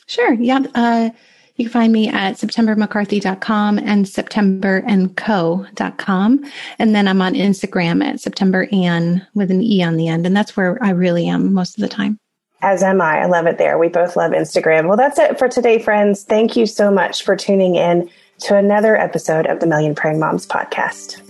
Sure. 0.08 0.34
Yeah. 0.34 0.60
Uh, 0.76 1.10
you 1.56 1.66
can 1.66 1.72
find 1.72 1.92
me 1.94 2.10
at 2.10 2.36
septembermccarthy.com 2.36 3.80
and 3.80 4.06
septemberandco.com. 4.06 6.52
And 6.80 6.96
then 6.96 7.08
I'm 7.08 7.22
on 7.22 7.34
Instagram 7.34 8.04
at 8.04 8.20
September 8.20 8.68
Ann 8.72 9.26
with 9.34 9.50
an 9.52 9.64
E 9.64 9.82
on 9.82 9.96
the 9.96 10.10
end. 10.10 10.28
And 10.28 10.36
that's 10.36 10.58
where 10.58 10.78
I 10.84 10.90
really 10.90 11.28
am 11.28 11.54
most 11.54 11.78
of 11.78 11.82
the 11.82 11.88
time. 11.88 12.20
As 12.62 12.84
am 12.84 13.00
I. 13.00 13.20
I 13.20 13.26
love 13.26 13.48
it 13.48 13.58
there. 13.58 13.78
We 13.78 13.90
both 13.90 14.16
love 14.16 14.32
Instagram. 14.32 14.88
Well, 14.88 14.98
that's 14.98 15.20
it 15.20 15.38
for 15.40 15.48
today, 15.48 15.80
friends. 15.80 16.24
Thank 16.24 16.58
you 16.58 16.66
so 16.66 16.92
much 16.92 17.24
for 17.24 17.36
tuning 17.36 17.76
in 17.76 18.10
to 18.42 18.58
another 18.58 18.98
episode 18.98 19.46
of 19.46 19.62
the 19.62 19.66
Million 19.66 19.96
Praying 19.96 20.20
Moms 20.20 20.46
podcast. 20.46 21.22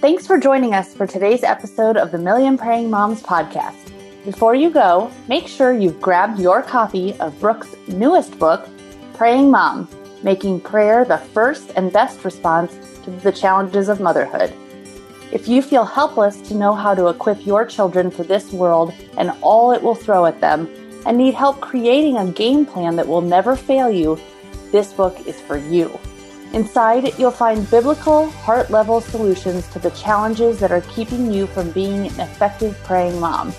Thanks 0.00 0.26
for 0.26 0.38
joining 0.38 0.74
us 0.74 0.92
for 0.92 1.06
today's 1.06 1.44
episode 1.44 1.96
of 1.96 2.10
the 2.10 2.18
Million 2.18 2.58
Praying 2.58 2.90
Moms 2.90 3.22
podcast. 3.22 3.92
Before 4.24 4.56
you 4.56 4.70
go, 4.70 5.08
make 5.28 5.46
sure 5.46 5.72
you've 5.72 6.00
grabbed 6.00 6.40
your 6.40 6.62
copy 6.62 7.14
of 7.20 7.38
Brooke's 7.38 7.76
newest 7.86 8.36
book, 8.40 8.68
Praying 9.14 9.52
Mom 9.52 9.88
Making 10.24 10.60
Prayer 10.60 11.04
the 11.04 11.18
First 11.18 11.70
and 11.76 11.92
Best 11.92 12.24
Response 12.24 12.76
to 13.04 13.10
the 13.10 13.30
Challenges 13.30 13.88
of 13.88 14.00
Motherhood. 14.00 14.52
If 15.30 15.46
you 15.46 15.62
feel 15.62 15.84
helpless 15.84 16.40
to 16.48 16.54
know 16.54 16.74
how 16.74 16.92
to 16.96 17.06
equip 17.06 17.46
your 17.46 17.64
children 17.64 18.10
for 18.10 18.24
this 18.24 18.52
world 18.52 18.92
and 19.16 19.30
all 19.42 19.70
it 19.70 19.82
will 19.82 19.94
throw 19.94 20.26
at 20.26 20.40
them, 20.40 20.68
and 21.06 21.16
need 21.16 21.34
help 21.34 21.60
creating 21.60 22.16
a 22.16 22.30
game 22.32 22.66
plan 22.66 22.96
that 22.96 23.06
will 23.06 23.20
never 23.20 23.56
fail 23.56 23.90
you, 23.90 24.18
this 24.72 24.92
book 24.92 25.26
is 25.26 25.40
for 25.40 25.56
you. 25.56 25.98
Inside, 26.52 27.18
you'll 27.18 27.30
find 27.30 27.70
biblical, 27.70 28.30
heart 28.30 28.70
level 28.70 29.00
solutions 29.00 29.66
to 29.68 29.78
the 29.78 29.90
challenges 29.90 30.58
that 30.60 30.72
are 30.72 30.80
keeping 30.82 31.32
you 31.32 31.46
from 31.46 31.70
being 31.72 32.06
an 32.06 32.20
effective 32.20 32.76
praying 32.84 33.20
mom. 33.20 33.52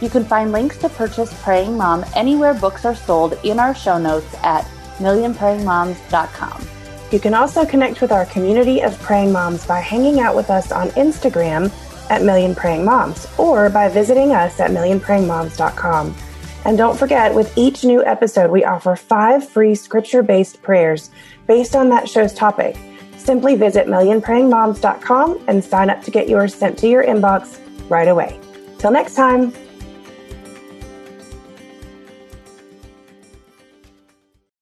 You 0.00 0.10
can 0.10 0.24
find 0.24 0.50
links 0.50 0.76
to 0.78 0.88
purchase 0.88 1.32
Praying 1.44 1.76
Mom 1.76 2.04
anywhere 2.16 2.54
books 2.54 2.84
are 2.84 2.94
sold 2.94 3.38
in 3.44 3.60
our 3.60 3.72
show 3.72 3.98
notes 3.98 4.34
at 4.42 4.64
millionprayingmoms.com. 4.98 6.66
You 7.12 7.20
can 7.20 7.34
also 7.34 7.64
connect 7.64 8.00
with 8.00 8.10
our 8.10 8.26
community 8.26 8.80
of 8.80 8.98
praying 9.00 9.30
moms 9.30 9.64
by 9.64 9.78
hanging 9.78 10.18
out 10.18 10.34
with 10.34 10.50
us 10.50 10.72
on 10.72 10.88
Instagram 10.90 11.70
at 12.10 12.24
Million 12.24 12.54
Praying 12.54 12.84
Moms 12.84 13.28
or 13.38 13.70
by 13.70 13.88
visiting 13.88 14.32
us 14.32 14.58
at 14.58 14.72
millionprayingmoms.com. 14.72 16.16
And 16.64 16.78
don't 16.78 16.98
forget, 16.98 17.34
with 17.34 17.56
each 17.58 17.84
new 17.84 18.04
episode, 18.04 18.50
we 18.50 18.64
offer 18.64 18.94
five 18.94 19.48
free 19.48 19.74
scripture 19.74 20.22
based 20.22 20.62
prayers 20.62 21.10
based 21.46 21.74
on 21.74 21.88
that 21.88 22.08
show's 22.08 22.32
topic. 22.32 22.76
Simply 23.16 23.56
visit 23.56 23.86
millionprayingmoms.com 23.86 25.44
and 25.48 25.64
sign 25.64 25.90
up 25.90 26.02
to 26.02 26.10
get 26.10 26.28
yours 26.28 26.54
sent 26.54 26.78
to 26.78 26.88
your 26.88 27.04
inbox 27.04 27.58
right 27.90 28.08
away. 28.08 28.38
Till 28.78 28.90
next 28.90 29.14
time. 29.14 29.52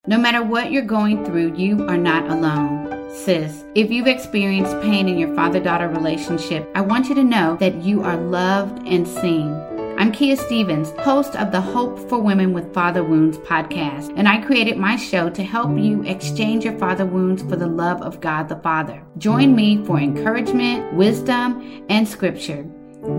No 0.06 0.18
matter 0.18 0.42
what 0.42 0.72
you're 0.72 0.82
going 0.82 1.24
through, 1.24 1.54
you 1.54 1.86
are 1.86 1.96
not 1.96 2.28
alone. 2.28 2.90
Sis, 3.14 3.64
if 3.74 3.90
you've 3.90 4.06
experienced 4.06 4.80
pain 4.80 5.08
in 5.08 5.18
your 5.18 5.34
father 5.34 5.60
daughter 5.60 5.88
relationship, 5.88 6.68
I 6.74 6.80
want 6.80 7.08
you 7.08 7.14
to 7.14 7.22
know 7.22 7.56
that 7.60 7.76
you 7.76 8.02
are 8.02 8.16
loved 8.16 8.86
and 8.86 9.06
seen. 9.06 9.52
I'm 10.00 10.12
Kia 10.12 10.34
Stephens, 10.34 10.92
host 11.00 11.36
of 11.36 11.52
the 11.52 11.60
Hope 11.60 11.98
for 12.08 12.18
Women 12.18 12.54
with 12.54 12.72
Father 12.72 13.04
Wounds 13.04 13.36
podcast, 13.36 14.10
and 14.16 14.26
I 14.26 14.40
created 14.40 14.78
my 14.78 14.96
show 14.96 15.28
to 15.28 15.44
help 15.44 15.78
you 15.78 16.02
exchange 16.04 16.64
your 16.64 16.78
father 16.78 17.04
wounds 17.04 17.42
for 17.42 17.56
the 17.56 17.66
love 17.66 18.00
of 18.00 18.18
God 18.18 18.48
the 18.48 18.56
Father. 18.56 19.04
Join 19.18 19.54
me 19.54 19.84
for 19.84 19.98
encouragement, 19.98 20.94
wisdom, 20.94 21.84
and 21.90 22.08
scripture. 22.08 22.66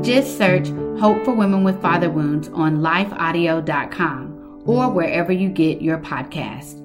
Just 0.01 0.39
search 0.39 0.69
Hope 0.99 1.23
for 1.23 1.35
Women 1.35 1.63
with 1.63 1.79
Father 1.83 2.09
Wounds 2.09 2.47
on 2.47 2.79
lifeaudio.com 2.79 4.63
or 4.65 4.89
wherever 4.89 5.31
you 5.31 5.49
get 5.49 5.83
your 5.83 5.99
podcast. 5.99 6.80